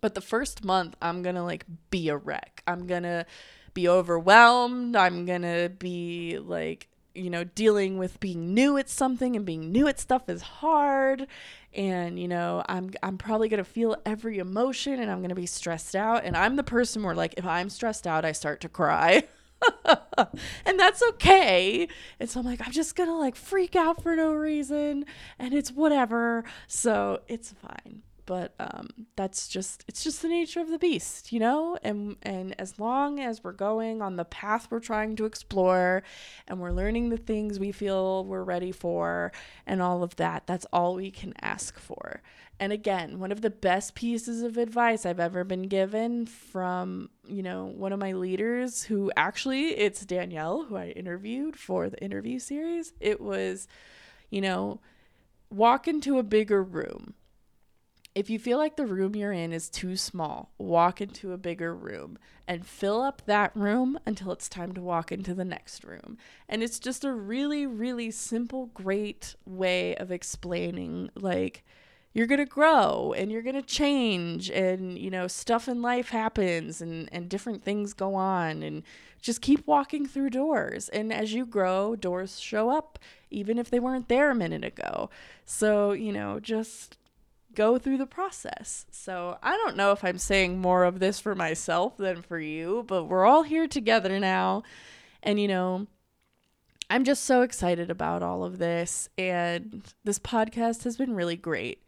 But 0.00 0.14
the 0.14 0.20
first 0.20 0.64
month, 0.64 0.96
I'm 1.00 1.22
going 1.22 1.36
to 1.36 1.44
like 1.44 1.64
be 1.90 2.08
a 2.08 2.16
wreck. 2.16 2.62
I'm 2.66 2.88
going 2.88 3.04
to 3.04 3.24
be 3.72 3.88
overwhelmed. 3.88 4.96
I'm 4.96 5.26
going 5.26 5.42
to 5.42 5.70
be 5.78 6.38
like 6.38 6.88
you 7.14 7.30
know, 7.30 7.44
dealing 7.44 7.98
with 7.98 8.20
being 8.20 8.54
new 8.54 8.76
at 8.76 8.88
something 8.88 9.36
and 9.36 9.44
being 9.44 9.72
new 9.72 9.86
at 9.88 9.98
stuff 10.00 10.28
is 10.28 10.42
hard. 10.42 11.26
And, 11.74 12.18
you 12.18 12.28
know, 12.28 12.62
I'm 12.68 12.90
I'm 13.02 13.18
probably 13.18 13.48
gonna 13.48 13.64
feel 13.64 13.96
every 14.04 14.38
emotion 14.38 15.00
and 15.00 15.10
I'm 15.10 15.22
gonna 15.22 15.34
be 15.34 15.46
stressed 15.46 15.96
out. 15.96 16.24
And 16.24 16.36
I'm 16.36 16.56
the 16.56 16.62
person 16.62 17.02
where 17.02 17.14
like 17.14 17.34
if 17.36 17.46
I'm 17.46 17.70
stressed 17.70 18.06
out, 18.06 18.24
I 18.24 18.32
start 18.32 18.60
to 18.62 18.68
cry. 18.68 19.24
and 20.66 20.78
that's 20.78 21.02
okay. 21.02 21.88
And 22.18 22.28
so 22.28 22.40
I'm 22.40 22.46
like, 22.46 22.60
I'm 22.64 22.72
just 22.72 22.96
gonna 22.96 23.18
like 23.18 23.36
freak 23.36 23.76
out 23.76 24.02
for 24.02 24.16
no 24.16 24.32
reason 24.32 25.04
and 25.38 25.54
it's 25.54 25.70
whatever. 25.70 26.44
So 26.66 27.20
it's 27.28 27.52
fine 27.52 28.02
but 28.26 28.54
um, 28.58 28.88
that's 29.16 29.48
just 29.48 29.84
it's 29.88 30.02
just 30.04 30.22
the 30.22 30.28
nature 30.28 30.60
of 30.60 30.70
the 30.70 30.78
beast 30.78 31.32
you 31.32 31.40
know? 31.40 31.78
And 31.82 32.16
and 32.22 32.54
as 32.60 32.78
long 32.78 33.20
as 33.20 33.42
we're 33.42 33.52
going 33.52 34.02
on 34.02 34.16
the 34.16 34.24
path 34.24 34.68
we're 34.70 34.80
trying 34.80 35.16
to 35.16 35.24
explore 35.24 36.02
and 36.46 36.60
we're 36.60 36.72
learning 36.72 37.08
the 37.08 37.16
things 37.16 37.58
we 37.58 37.72
feel 37.72 38.24
we're 38.24 38.44
ready 38.44 38.72
for 38.72 39.32
and 39.66 39.82
all 39.82 40.02
of 40.02 40.16
that 40.16 40.46
that's 40.46 40.66
all 40.72 40.94
we 40.94 41.10
can 41.10 41.34
ask 41.40 41.78
for. 41.78 42.22
And 42.60 42.72
again 42.72 43.18
one 43.18 43.32
of 43.32 43.40
the 43.40 43.50
best 43.50 43.94
pieces 43.94 44.42
of 44.42 44.56
advice 44.56 45.04
i've 45.04 45.18
ever 45.18 45.42
been 45.42 45.62
given 45.62 46.26
from 46.26 47.10
you 47.26 47.42
know 47.42 47.64
one 47.64 47.92
of 47.92 47.98
my 47.98 48.12
leaders 48.12 48.84
who 48.84 49.10
actually 49.16 49.70
it's 49.70 50.04
danielle 50.04 50.64
who 50.64 50.76
i 50.76 50.88
interviewed 50.88 51.56
for 51.56 51.88
the 51.88 51.98
interview 52.02 52.38
series. 52.38 52.92
It 53.00 53.20
was 53.20 53.66
you 54.30 54.40
know 54.40 54.80
walk 55.50 55.86
into 55.86 56.18
a 56.18 56.22
bigger 56.22 56.62
room 56.62 57.14
if 58.14 58.28
you 58.28 58.38
feel 58.38 58.58
like 58.58 58.76
the 58.76 58.86
room 58.86 59.16
you're 59.16 59.32
in 59.32 59.52
is 59.52 59.70
too 59.70 59.96
small, 59.96 60.50
walk 60.58 61.00
into 61.00 61.32
a 61.32 61.38
bigger 61.38 61.74
room 61.74 62.18
and 62.46 62.66
fill 62.66 63.00
up 63.00 63.22
that 63.26 63.56
room 63.56 63.98
until 64.04 64.32
it's 64.32 64.48
time 64.48 64.72
to 64.74 64.82
walk 64.82 65.10
into 65.10 65.34
the 65.34 65.44
next 65.44 65.82
room. 65.82 66.18
And 66.48 66.62
it's 66.62 66.78
just 66.78 67.04
a 67.04 67.12
really, 67.12 67.66
really 67.66 68.10
simple, 68.10 68.66
great 68.66 69.34
way 69.46 69.94
of 69.96 70.10
explaining 70.10 71.10
like, 71.14 71.64
you're 72.14 72.26
going 72.26 72.38
to 72.38 72.44
grow 72.44 73.14
and 73.16 73.32
you're 73.32 73.40
going 73.40 73.54
to 73.54 73.62
change 73.62 74.50
and 74.50 74.98
you 74.98 75.10
know 75.10 75.26
stuff 75.26 75.66
in 75.66 75.80
life 75.80 76.10
happens 76.10 76.82
and 76.82 77.08
and 77.10 77.30
different 77.30 77.64
things 77.64 77.94
go 77.94 78.14
on 78.14 78.62
and 78.62 78.82
just 79.22 79.40
keep 79.40 79.66
walking 79.66 80.06
through 80.06 80.28
doors 80.28 80.90
and 80.90 81.10
as 81.10 81.32
you 81.32 81.46
grow 81.46 81.96
doors 81.96 82.38
show 82.38 82.68
up 82.68 82.98
even 83.30 83.56
if 83.56 83.70
they 83.70 83.80
weren't 83.80 84.08
there 84.08 84.30
a 84.30 84.34
minute 84.34 84.62
ago 84.62 85.08
so 85.46 85.92
you 85.92 86.12
know 86.12 86.38
just 86.38 86.98
go 87.54 87.78
through 87.78 87.98
the 87.98 88.06
process. 88.06 88.86
So 88.90 89.38
I 89.42 89.56
don't 89.56 89.76
know 89.76 89.92
if 89.92 90.04
I'm 90.04 90.18
saying 90.18 90.60
more 90.60 90.84
of 90.84 90.98
this 90.98 91.20
for 91.20 91.34
myself 91.34 91.96
than 91.96 92.22
for 92.22 92.38
you, 92.38 92.84
but 92.86 93.04
we're 93.04 93.24
all 93.24 93.42
here 93.42 93.68
together 93.68 94.18
now. 94.18 94.62
And, 95.22 95.40
you 95.40 95.48
know, 95.48 95.86
I'm 96.90 97.04
just 97.04 97.24
so 97.24 97.42
excited 97.42 97.90
about 97.90 98.22
all 98.22 98.44
of 98.44 98.58
this. 98.58 99.08
And 99.16 99.82
this 100.04 100.18
podcast 100.18 100.84
has 100.84 100.96
been 100.96 101.14
really 101.14 101.36
great. 101.36 101.82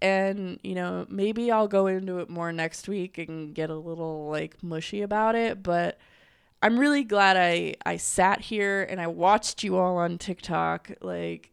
And, 0.00 0.58
you 0.64 0.74
know, 0.74 1.06
maybe 1.08 1.52
I'll 1.52 1.68
go 1.68 1.86
into 1.86 2.18
it 2.18 2.28
more 2.28 2.52
next 2.52 2.88
week 2.88 3.18
and 3.18 3.54
get 3.54 3.70
a 3.70 3.76
little 3.76 4.28
like 4.28 4.60
mushy 4.62 5.00
about 5.00 5.36
it. 5.36 5.62
But 5.62 5.98
I'm 6.60 6.78
really 6.78 7.04
glad 7.04 7.36
I, 7.36 7.76
I 7.86 7.98
sat 7.98 8.40
here 8.40 8.82
and 8.82 9.00
I 9.00 9.06
watched 9.06 9.62
you 9.62 9.76
all 9.76 9.98
on 9.98 10.18
TikTok. 10.18 10.90
Like, 11.00 11.51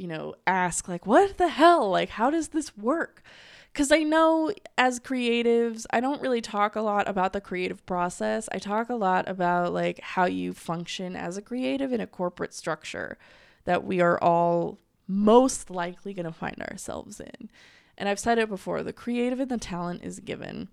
you 0.00 0.06
know, 0.06 0.34
ask, 0.46 0.88
like, 0.88 1.06
what 1.06 1.36
the 1.36 1.48
hell? 1.48 1.90
Like, 1.90 2.08
how 2.08 2.30
does 2.30 2.48
this 2.48 2.74
work? 2.74 3.22
Because 3.70 3.92
I 3.92 3.98
know 3.98 4.50
as 4.78 4.98
creatives, 4.98 5.84
I 5.90 6.00
don't 6.00 6.22
really 6.22 6.40
talk 6.40 6.74
a 6.74 6.80
lot 6.80 7.06
about 7.06 7.34
the 7.34 7.40
creative 7.40 7.84
process. 7.84 8.48
I 8.50 8.58
talk 8.58 8.88
a 8.88 8.94
lot 8.94 9.28
about 9.28 9.74
like 9.74 10.00
how 10.00 10.24
you 10.24 10.54
function 10.54 11.14
as 11.14 11.36
a 11.36 11.42
creative 11.42 11.92
in 11.92 12.00
a 12.00 12.06
corporate 12.06 12.54
structure 12.54 13.18
that 13.66 13.84
we 13.84 14.00
are 14.00 14.18
all 14.20 14.78
most 15.06 15.70
likely 15.70 16.14
going 16.14 16.24
to 16.24 16.32
find 16.32 16.60
ourselves 16.62 17.20
in. 17.20 17.50
And 17.98 18.08
I've 18.08 18.18
said 18.18 18.38
it 18.38 18.48
before 18.48 18.82
the 18.82 18.94
creative 18.94 19.38
and 19.38 19.50
the 19.50 19.58
talent 19.58 20.02
is 20.02 20.18
given. 20.18 20.68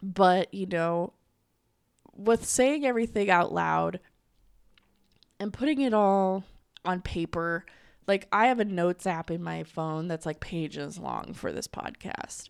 But, 0.00 0.54
you 0.54 0.66
know, 0.66 1.12
with 2.14 2.46
saying 2.46 2.86
everything 2.86 3.28
out 3.28 3.52
loud 3.52 3.98
and 5.40 5.52
putting 5.52 5.80
it 5.80 5.92
all 5.92 6.44
on 6.84 7.00
paper. 7.00 7.64
Like 8.10 8.26
I 8.32 8.48
have 8.48 8.58
a 8.58 8.64
notes 8.64 9.06
app 9.06 9.30
in 9.30 9.40
my 9.40 9.62
phone 9.62 10.08
that's 10.08 10.26
like 10.26 10.40
pages 10.40 10.98
long 10.98 11.32
for 11.32 11.52
this 11.52 11.68
podcast. 11.68 12.48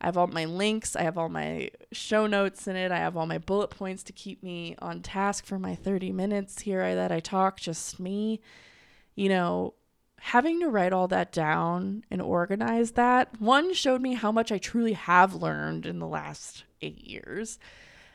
I 0.00 0.06
have 0.06 0.18
all 0.18 0.26
my 0.26 0.46
links, 0.46 0.96
I 0.96 1.02
have 1.02 1.16
all 1.16 1.28
my 1.28 1.70
show 1.92 2.26
notes 2.26 2.66
in 2.66 2.74
it, 2.74 2.90
I 2.90 2.96
have 2.96 3.16
all 3.16 3.24
my 3.24 3.38
bullet 3.38 3.70
points 3.70 4.02
to 4.02 4.12
keep 4.12 4.42
me 4.42 4.74
on 4.80 5.02
task 5.02 5.46
for 5.46 5.60
my 5.60 5.76
30 5.76 6.10
minutes 6.10 6.62
here 6.62 6.96
that 6.96 7.12
I 7.12 7.20
talk, 7.20 7.60
just 7.60 8.00
me. 8.00 8.40
You 9.14 9.28
know, 9.28 9.74
having 10.18 10.58
to 10.58 10.68
write 10.68 10.92
all 10.92 11.06
that 11.06 11.30
down 11.30 12.02
and 12.10 12.20
organize 12.20 12.90
that, 12.90 13.40
one 13.40 13.74
showed 13.74 14.02
me 14.02 14.14
how 14.14 14.32
much 14.32 14.50
I 14.50 14.58
truly 14.58 14.94
have 14.94 15.36
learned 15.36 15.86
in 15.86 16.00
the 16.00 16.08
last 16.08 16.64
eight 16.82 17.06
years. 17.06 17.60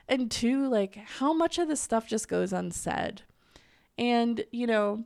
And 0.10 0.30
two, 0.30 0.67
like 0.67 0.97
how 0.97 1.32
much 1.32 1.58
of 1.58 1.69
this 1.69 1.80
stuff 1.80 2.06
just 2.06 2.27
goes 2.27 2.51
unsaid. 2.51 3.21
And, 3.97 4.43
you 4.51 4.67
know, 4.67 5.06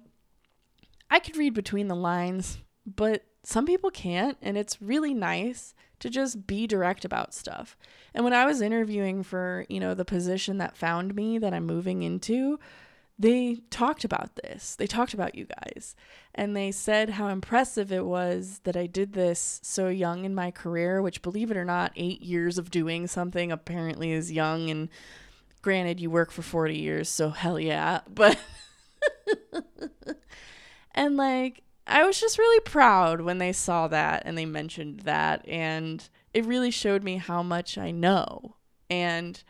I 1.09 1.19
could 1.19 1.37
read 1.37 1.53
between 1.53 1.87
the 1.87 1.95
lines, 1.95 2.57
but 2.85 3.23
some 3.43 3.65
people 3.65 3.91
can't, 3.91 4.37
and 4.41 4.57
it's 4.57 4.81
really 4.81 5.13
nice 5.13 5.73
to 5.99 6.09
just 6.09 6.47
be 6.47 6.67
direct 6.67 7.05
about 7.05 7.33
stuff. 7.33 7.77
And 8.13 8.23
when 8.23 8.33
I 8.33 8.45
was 8.45 8.61
interviewing 8.61 9.23
for, 9.23 9.65
you 9.69 9.79
know, 9.79 9.93
the 9.93 10.05
position 10.05 10.57
that 10.57 10.77
found 10.77 11.15
me 11.15 11.37
that 11.37 11.53
I'm 11.53 11.65
moving 11.65 12.03
into, 12.03 12.59
they 13.17 13.61
talked 13.69 14.03
about 14.03 14.35
this. 14.35 14.75
They 14.75 14.87
talked 14.87 15.13
about 15.13 15.35
you 15.35 15.45
guys. 15.45 15.95
And 16.33 16.55
they 16.55 16.71
said 16.71 17.11
how 17.11 17.29
impressive 17.29 17.91
it 17.91 18.05
was 18.05 18.59
that 18.63 18.75
I 18.75 18.87
did 18.87 19.13
this 19.13 19.61
so 19.63 19.87
young 19.87 20.25
in 20.25 20.35
my 20.35 20.51
career, 20.51 21.01
which, 21.01 21.21
believe 21.21 21.49
it 21.49 21.57
or 21.57 21.65
not, 21.65 21.93
eight 21.95 22.21
years 22.21 22.57
of 22.57 22.71
doing 22.71 23.07
something 23.07 23.51
apparently 23.51 24.11
is 24.11 24.31
young. 24.31 24.69
And 24.69 24.89
granted, 25.61 26.01
you 26.01 26.09
work 26.09 26.31
for 26.31 26.41
40 26.41 26.75
years, 26.75 27.07
so 27.07 27.29
hell 27.29 27.59
yeah. 27.59 28.01
But 28.13 28.37
And 30.95 31.17
like, 31.17 31.61
I 31.85 32.03
was 32.03 32.19
just 32.19 32.39
really 32.39 32.61
proud 32.61 33.21
when 33.21 33.37
they 33.37 33.53
saw 33.53 33.87
that 33.89 34.23
and 34.25 34.35
they 34.35 34.45
mentioned 34.45 35.01
that. 35.01 35.47
And 35.47 36.07
it 36.33 36.45
really 36.45 36.71
showed 36.71 37.03
me 37.03 37.17
how 37.17 37.43
much 37.43 37.77
I 37.77 37.91
know. 37.91 38.55
And 38.89 39.43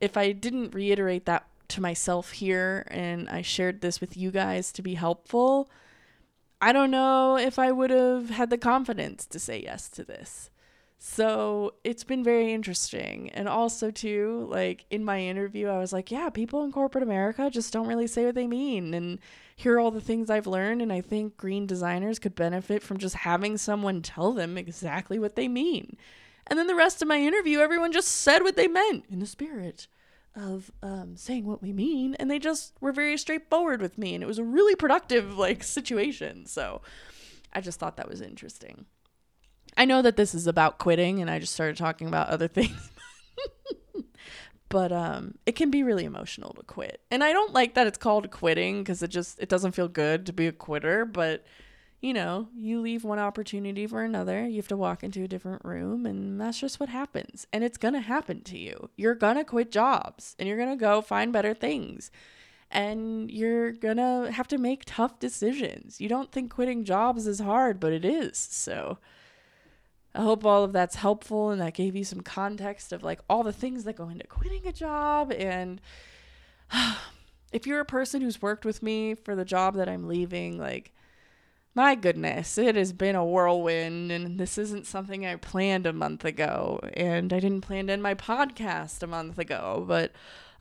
if 0.00 0.16
I 0.16 0.32
didn't 0.32 0.74
reiterate 0.74 1.26
that 1.26 1.46
to 1.68 1.80
myself 1.80 2.30
here 2.30 2.86
and 2.90 3.28
I 3.28 3.42
shared 3.42 3.80
this 3.80 4.00
with 4.00 4.16
you 4.16 4.30
guys 4.30 4.70
to 4.72 4.82
be 4.82 4.94
helpful, 4.94 5.68
I 6.60 6.72
don't 6.72 6.90
know 6.90 7.36
if 7.36 7.58
I 7.58 7.72
would 7.72 7.90
have 7.90 8.30
had 8.30 8.50
the 8.50 8.58
confidence 8.58 9.26
to 9.26 9.38
say 9.38 9.62
yes 9.62 9.88
to 9.90 10.04
this. 10.04 10.50
So 10.98 11.74
it's 11.84 12.04
been 12.04 12.24
very 12.24 12.52
interesting. 12.52 13.30
And 13.30 13.48
also, 13.48 13.90
too, 13.90 14.46
like 14.50 14.86
in 14.90 15.04
my 15.04 15.20
interview, 15.20 15.68
I 15.68 15.78
was 15.78 15.92
like, 15.92 16.10
yeah, 16.10 16.30
people 16.30 16.64
in 16.64 16.72
corporate 16.72 17.04
America 17.04 17.50
just 17.50 17.72
don't 17.72 17.86
really 17.86 18.06
say 18.06 18.24
what 18.24 18.34
they 18.34 18.46
mean. 18.46 18.94
And 18.94 19.18
here 19.56 19.74
are 19.74 19.80
all 19.80 19.90
the 19.90 20.00
things 20.00 20.30
I've 20.30 20.46
learned. 20.46 20.82
And 20.82 20.92
I 20.92 21.00
think 21.00 21.36
green 21.36 21.66
designers 21.66 22.18
could 22.18 22.34
benefit 22.34 22.82
from 22.82 22.98
just 22.98 23.16
having 23.16 23.56
someone 23.56 24.02
tell 24.02 24.32
them 24.32 24.56
exactly 24.56 25.18
what 25.18 25.34
they 25.34 25.48
mean. 25.48 25.96
And 26.46 26.58
then 26.58 26.66
the 26.66 26.74
rest 26.74 27.02
of 27.02 27.08
my 27.08 27.20
interview, 27.20 27.58
everyone 27.58 27.90
just 27.90 28.08
said 28.08 28.42
what 28.42 28.56
they 28.56 28.68
meant 28.68 29.06
in 29.10 29.18
the 29.18 29.26
spirit 29.26 29.88
of 30.36 30.70
um, 30.82 31.16
saying 31.16 31.46
what 31.46 31.62
we 31.62 31.72
mean. 31.72 32.14
And 32.16 32.30
they 32.30 32.38
just 32.38 32.74
were 32.80 32.92
very 32.92 33.16
straightforward 33.16 33.80
with 33.80 33.96
me. 33.96 34.14
And 34.14 34.22
it 34.22 34.26
was 34.26 34.38
a 34.38 34.44
really 34.44 34.76
productive, 34.76 35.38
like, 35.38 35.64
situation. 35.64 36.46
So 36.46 36.82
I 37.52 37.62
just 37.62 37.80
thought 37.80 37.96
that 37.96 38.08
was 38.08 38.20
interesting. 38.20 38.84
I 39.76 39.86
know 39.86 40.02
that 40.02 40.16
this 40.16 40.34
is 40.34 40.46
about 40.46 40.78
quitting 40.78 41.20
and 41.20 41.30
I 41.30 41.38
just 41.38 41.54
started 41.54 41.78
talking 41.78 42.06
about 42.06 42.28
other 42.28 42.48
things. 42.48 42.90
But 44.76 44.92
um 44.92 45.38
it 45.46 45.52
can 45.52 45.70
be 45.70 45.82
really 45.82 46.04
emotional 46.04 46.52
to 46.52 46.62
quit. 46.62 47.00
And 47.10 47.24
I 47.24 47.32
don't 47.32 47.54
like 47.54 47.72
that 47.72 47.86
it's 47.86 47.96
called 47.96 48.30
quitting 48.30 48.84
cuz 48.84 49.02
it 49.02 49.08
just 49.08 49.38
it 49.40 49.48
doesn't 49.48 49.72
feel 49.72 49.88
good 49.88 50.26
to 50.26 50.34
be 50.34 50.46
a 50.46 50.52
quitter, 50.52 51.06
but 51.06 51.46
you 52.02 52.12
know, 52.12 52.48
you 52.54 52.82
leave 52.82 53.02
one 53.02 53.18
opportunity 53.18 53.86
for 53.86 54.02
another. 54.02 54.46
You 54.46 54.56
have 54.56 54.68
to 54.68 54.76
walk 54.76 55.02
into 55.02 55.22
a 55.22 55.28
different 55.28 55.64
room, 55.64 56.04
and 56.04 56.38
that's 56.38 56.60
just 56.60 56.78
what 56.78 56.90
happens. 56.90 57.46
And 57.54 57.64
it's 57.64 57.78
to 57.94 58.00
happen 58.00 58.42
to 58.42 58.58
you. 58.58 58.90
You're 58.96 59.14
to 59.38 59.44
quit 59.44 59.70
jobs 59.72 60.36
and 60.38 60.46
you're 60.46 60.58
to 60.76 60.84
go 60.88 61.00
find 61.00 61.32
better 61.32 61.54
things. 61.54 62.10
And 62.70 63.30
you're 63.30 63.72
to 63.96 64.30
have 64.30 64.48
to 64.48 64.58
make 64.58 64.82
tough 64.84 65.18
decisions. 65.18 66.02
You 66.02 66.10
don't 66.10 66.30
think 66.30 66.52
quitting 66.52 66.84
jobs 66.84 67.26
is 67.26 67.40
hard, 67.40 67.80
but 67.80 67.94
it 67.94 68.04
is. 68.04 68.36
So, 68.36 68.98
I 70.16 70.22
hope 70.22 70.44
all 70.44 70.64
of 70.64 70.72
that's 70.72 70.96
helpful 70.96 71.50
and 71.50 71.60
that 71.60 71.74
gave 71.74 71.94
you 71.94 72.04
some 72.04 72.22
context 72.22 72.92
of 72.92 73.02
like 73.02 73.20
all 73.28 73.42
the 73.42 73.52
things 73.52 73.84
that 73.84 73.96
go 73.96 74.08
into 74.08 74.26
quitting 74.26 74.66
a 74.66 74.72
job. 74.72 75.30
And 75.32 75.80
if 77.52 77.66
you're 77.66 77.80
a 77.80 77.84
person 77.84 78.22
who's 78.22 78.40
worked 78.40 78.64
with 78.64 78.82
me 78.82 79.14
for 79.14 79.36
the 79.36 79.44
job 79.44 79.74
that 79.74 79.88
I'm 79.88 80.08
leaving, 80.08 80.58
like 80.58 80.92
my 81.76 81.94
goodness, 81.94 82.56
it 82.56 82.74
has 82.74 82.94
been 82.94 83.14
a 83.14 83.24
whirlwind, 83.24 84.10
and 84.10 84.40
this 84.40 84.56
isn't 84.56 84.86
something 84.86 85.26
I 85.26 85.36
planned 85.36 85.84
a 85.84 85.92
month 85.92 86.24
ago, 86.24 86.80
and 86.94 87.30
I 87.34 87.38
didn't 87.38 87.60
plan 87.60 87.88
to 87.88 87.92
end 87.92 88.02
my 88.02 88.14
podcast 88.14 89.02
a 89.02 89.06
month 89.06 89.38
ago, 89.38 89.84
but 89.86 90.12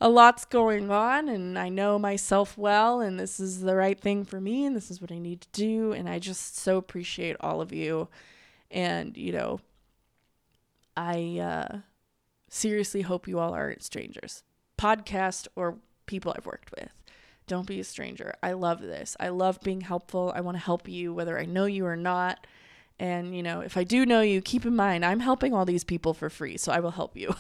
a 0.01 0.09
lot's 0.09 0.43
going 0.43 0.91
on, 0.91 1.29
and 1.29 1.57
I 1.57 1.69
know 1.69 1.97
myself 1.97 2.57
well, 2.57 2.99
and 2.99 3.17
this 3.17 3.39
is 3.39 3.61
the 3.61 3.77
right 3.77 3.97
thing 3.97 4.25
for 4.25 4.41
me, 4.41 4.65
and 4.65 4.75
this 4.75 4.91
is 4.91 4.99
what 4.99 5.09
I 5.09 5.17
need 5.17 5.39
to 5.39 5.47
do, 5.53 5.93
and 5.93 6.09
I 6.09 6.19
just 6.19 6.57
so 6.57 6.75
appreciate 6.75 7.37
all 7.39 7.61
of 7.61 7.71
you, 7.71 8.09
and 8.71 9.15
you 9.17 9.32
know, 9.32 9.60
I 10.95 11.39
uh, 11.39 11.78
seriously 12.49 13.01
hope 13.01 13.28
you 13.28 13.39
all 13.39 13.54
aren't 13.54 13.84
strangers, 13.84 14.43
podcast 14.78 15.47
or 15.56 15.78
people 16.06 16.34
I've 16.36 16.45
worked 16.45 16.71
with. 16.78 16.89
Don't 17.47 17.67
be 17.67 17.80
a 17.80 17.84
stranger. 17.84 18.34
I 18.41 18.54
love 18.54 18.82
this. 18.82 19.15
I 19.19 19.30
love 19.30 19.60
being 19.62 19.82
helpful. 19.82 20.34
I 20.36 20.41
want 20.41 20.58
to 20.58 20.63
help 20.63 20.88
you 20.88 21.13
whether 21.13 21.39
I 21.39 21.45
know 21.45 21.65
you 21.65 21.86
or 21.86 21.95
not. 21.95 22.47
And, 22.97 23.36
you 23.36 23.43
know, 23.43 23.60
if 23.60 23.78
I 23.78 23.84
do 23.84 24.06
know 24.06 24.21
you, 24.21 24.41
keep 24.41 24.65
in 24.65 24.75
mind 24.75 25.06
I'm 25.06 25.19
helping 25.19 25.54
all 25.54 25.65
these 25.65 25.84
people 25.84 26.13
for 26.13 26.30
free, 26.30 26.58
so 26.58 26.71
I 26.71 26.80
will 26.80 26.91
help 26.91 27.15
you. 27.15 27.36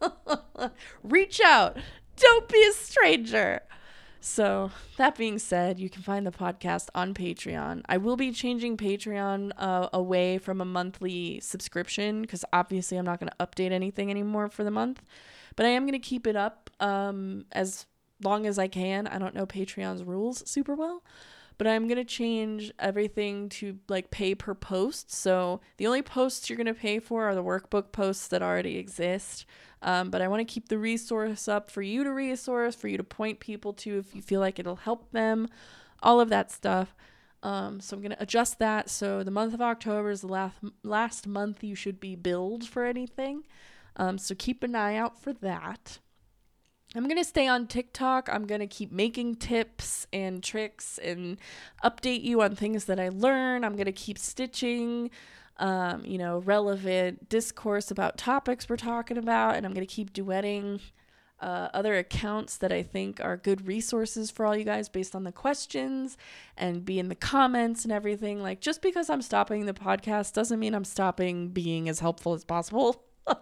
Reach 1.02 1.40
out. 1.40 1.76
Don't 2.16 2.48
be 2.48 2.64
a 2.64 2.72
stranger. 2.72 3.60
So, 4.26 4.70
that 4.96 5.18
being 5.18 5.38
said, 5.38 5.78
you 5.78 5.90
can 5.90 6.00
find 6.00 6.26
the 6.26 6.30
podcast 6.30 6.88
on 6.94 7.12
Patreon. 7.12 7.82
I 7.90 7.98
will 7.98 8.16
be 8.16 8.32
changing 8.32 8.78
Patreon 8.78 9.52
uh, 9.58 9.90
away 9.92 10.38
from 10.38 10.62
a 10.62 10.64
monthly 10.64 11.40
subscription 11.40 12.22
because 12.22 12.42
obviously 12.50 12.96
I'm 12.96 13.04
not 13.04 13.20
going 13.20 13.28
to 13.28 13.46
update 13.46 13.70
anything 13.70 14.10
anymore 14.10 14.48
for 14.48 14.64
the 14.64 14.70
month. 14.70 15.02
But 15.56 15.66
I 15.66 15.68
am 15.68 15.82
going 15.82 15.92
to 15.92 15.98
keep 15.98 16.26
it 16.26 16.36
up 16.36 16.70
um, 16.80 17.44
as 17.52 17.84
long 18.22 18.46
as 18.46 18.58
I 18.58 18.66
can. 18.66 19.06
I 19.08 19.18
don't 19.18 19.34
know 19.34 19.44
Patreon's 19.44 20.02
rules 20.02 20.42
super 20.48 20.74
well, 20.74 21.02
but 21.56 21.66
I'm 21.66 21.86
going 21.86 21.98
to 21.98 22.04
change 22.04 22.72
everything 22.78 23.48
to 23.50 23.78
like 23.88 24.10
pay 24.10 24.34
per 24.34 24.54
post. 24.54 25.12
So 25.12 25.60
the 25.76 25.86
only 25.86 26.02
posts 26.02 26.48
you're 26.48 26.56
going 26.56 26.66
to 26.66 26.74
pay 26.74 26.98
for 26.98 27.24
are 27.24 27.34
the 27.34 27.44
workbook 27.44 27.92
posts 27.92 28.28
that 28.28 28.42
already 28.42 28.76
exist. 28.76 29.46
Um, 29.82 30.10
but 30.10 30.22
I 30.22 30.28
want 30.28 30.40
to 30.40 30.52
keep 30.52 30.68
the 30.68 30.78
resource 30.78 31.46
up 31.46 31.70
for 31.70 31.82
you 31.82 32.04
to 32.04 32.12
resource, 32.12 32.74
for 32.74 32.88
you 32.88 32.96
to 32.96 33.04
point 33.04 33.38
people 33.38 33.72
to 33.74 33.98
if 33.98 34.14
you 34.14 34.22
feel 34.22 34.40
like 34.40 34.58
it'll 34.58 34.76
help 34.76 35.10
them, 35.12 35.48
all 36.02 36.20
of 36.20 36.30
that 36.30 36.50
stuff. 36.50 36.94
Um, 37.42 37.80
so 37.80 37.94
I'm 37.94 38.02
going 38.02 38.12
to 38.12 38.22
adjust 38.22 38.58
that. 38.58 38.88
So 38.88 39.22
the 39.22 39.30
month 39.30 39.52
of 39.52 39.60
October 39.60 40.10
is 40.10 40.22
the 40.22 40.28
last, 40.28 40.56
last 40.82 41.26
month 41.26 41.62
you 41.62 41.74
should 41.74 42.00
be 42.00 42.16
billed 42.16 42.66
for 42.66 42.86
anything. 42.86 43.44
Um, 43.96 44.16
so 44.16 44.34
keep 44.36 44.62
an 44.62 44.74
eye 44.74 44.96
out 44.96 45.20
for 45.20 45.34
that. 45.34 45.98
I'm 46.94 47.04
going 47.04 47.18
to 47.18 47.24
stay 47.24 47.48
on 47.48 47.66
TikTok. 47.66 48.28
I'm 48.30 48.46
going 48.46 48.60
to 48.60 48.68
keep 48.68 48.92
making 48.92 49.36
tips 49.36 50.06
and 50.12 50.42
tricks 50.42 50.98
and 50.98 51.38
update 51.82 52.22
you 52.22 52.40
on 52.42 52.54
things 52.54 52.84
that 52.84 53.00
I 53.00 53.08
learn. 53.08 53.64
I'm 53.64 53.74
going 53.74 53.86
to 53.86 53.92
keep 53.92 54.16
stitching, 54.16 55.10
um, 55.56 56.04
you 56.04 56.18
know, 56.18 56.38
relevant 56.38 57.28
discourse 57.28 57.90
about 57.90 58.16
topics 58.16 58.68
we're 58.68 58.76
talking 58.76 59.18
about. 59.18 59.56
And 59.56 59.66
I'm 59.66 59.74
going 59.74 59.86
to 59.86 59.92
keep 59.92 60.12
duetting 60.12 60.80
uh, 61.40 61.68
other 61.74 61.96
accounts 61.96 62.58
that 62.58 62.72
I 62.72 62.84
think 62.84 63.20
are 63.20 63.36
good 63.36 63.66
resources 63.66 64.30
for 64.30 64.46
all 64.46 64.56
you 64.56 64.64
guys 64.64 64.88
based 64.88 65.16
on 65.16 65.24
the 65.24 65.32
questions 65.32 66.16
and 66.56 66.84
be 66.84 67.00
in 67.00 67.08
the 67.08 67.16
comments 67.16 67.82
and 67.82 67.92
everything. 67.92 68.40
Like, 68.40 68.60
just 68.60 68.80
because 68.80 69.10
I'm 69.10 69.20
stopping 69.20 69.66
the 69.66 69.74
podcast 69.74 70.32
doesn't 70.32 70.60
mean 70.60 70.74
I'm 70.74 70.84
stopping 70.84 71.48
being 71.48 71.88
as 71.88 71.98
helpful 71.98 72.34
as 72.34 72.44
possible. 72.44 73.04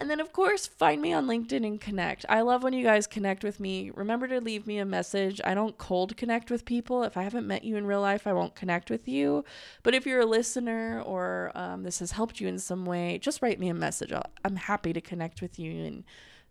And 0.00 0.08
then, 0.08 0.20
of 0.20 0.32
course, 0.32 0.68
find 0.68 1.02
me 1.02 1.12
on 1.12 1.26
LinkedIn 1.26 1.66
and 1.66 1.80
connect. 1.80 2.24
I 2.28 2.42
love 2.42 2.62
when 2.62 2.72
you 2.72 2.84
guys 2.84 3.08
connect 3.08 3.42
with 3.42 3.58
me. 3.58 3.90
Remember 3.90 4.28
to 4.28 4.40
leave 4.40 4.64
me 4.64 4.78
a 4.78 4.84
message. 4.84 5.40
I 5.44 5.54
don't 5.54 5.76
cold 5.76 6.16
connect 6.16 6.52
with 6.52 6.64
people. 6.64 7.02
If 7.02 7.16
I 7.16 7.24
haven't 7.24 7.48
met 7.48 7.64
you 7.64 7.76
in 7.76 7.84
real 7.84 8.00
life, 8.00 8.24
I 8.24 8.32
won't 8.32 8.54
connect 8.54 8.90
with 8.90 9.08
you. 9.08 9.44
But 9.82 9.96
if 9.96 10.06
you're 10.06 10.20
a 10.20 10.26
listener 10.26 11.02
or 11.04 11.50
um, 11.56 11.82
this 11.82 11.98
has 11.98 12.12
helped 12.12 12.40
you 12.40 12.46
in 12.46 12.60
some 12.60 12.86
way, 12.86 13.18
just 13.18 13.42
write 13.42 13.58
me 13.58 13.68
a 13.68 13.74
message. 13.74 14.12
i 14.12 14.22
I'm 14.44 14.54
happy 14.54 14.92
to 14.92 15.00
connect 15.00 15.42
with 15.42 15.58
you 15.58 15.84
and 15.84 16.04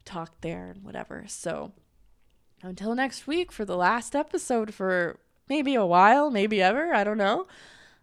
talk 0.03 0.41
there 0.41 0.71
and 0.71 0.83
whatever. 0.83 1.23
So 1.27 1.71
until 2.61 2.95
next 2.95 3.27
week 3.27 3.53
for 3.53 3.63
the 3.63 3.77
last 3.77 4.13
episode 4.13 4.73
for 4.73 5.19
maybe 5.47 5.73
a 5.73 5.85
while, 5.85 6.29
maybe 6.29 6.61
ever. 6.61 6.93
I 6.93 7.05
don't 7.05 7.17
know. 7.17 7.47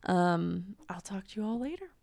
Um, 0.05 0.77
I'll 0.89 1.03
talk 1.03 1.27
to 1.29 1.41
you 1.41 1.47
all 1.47 1.59
later. 1.61 1.94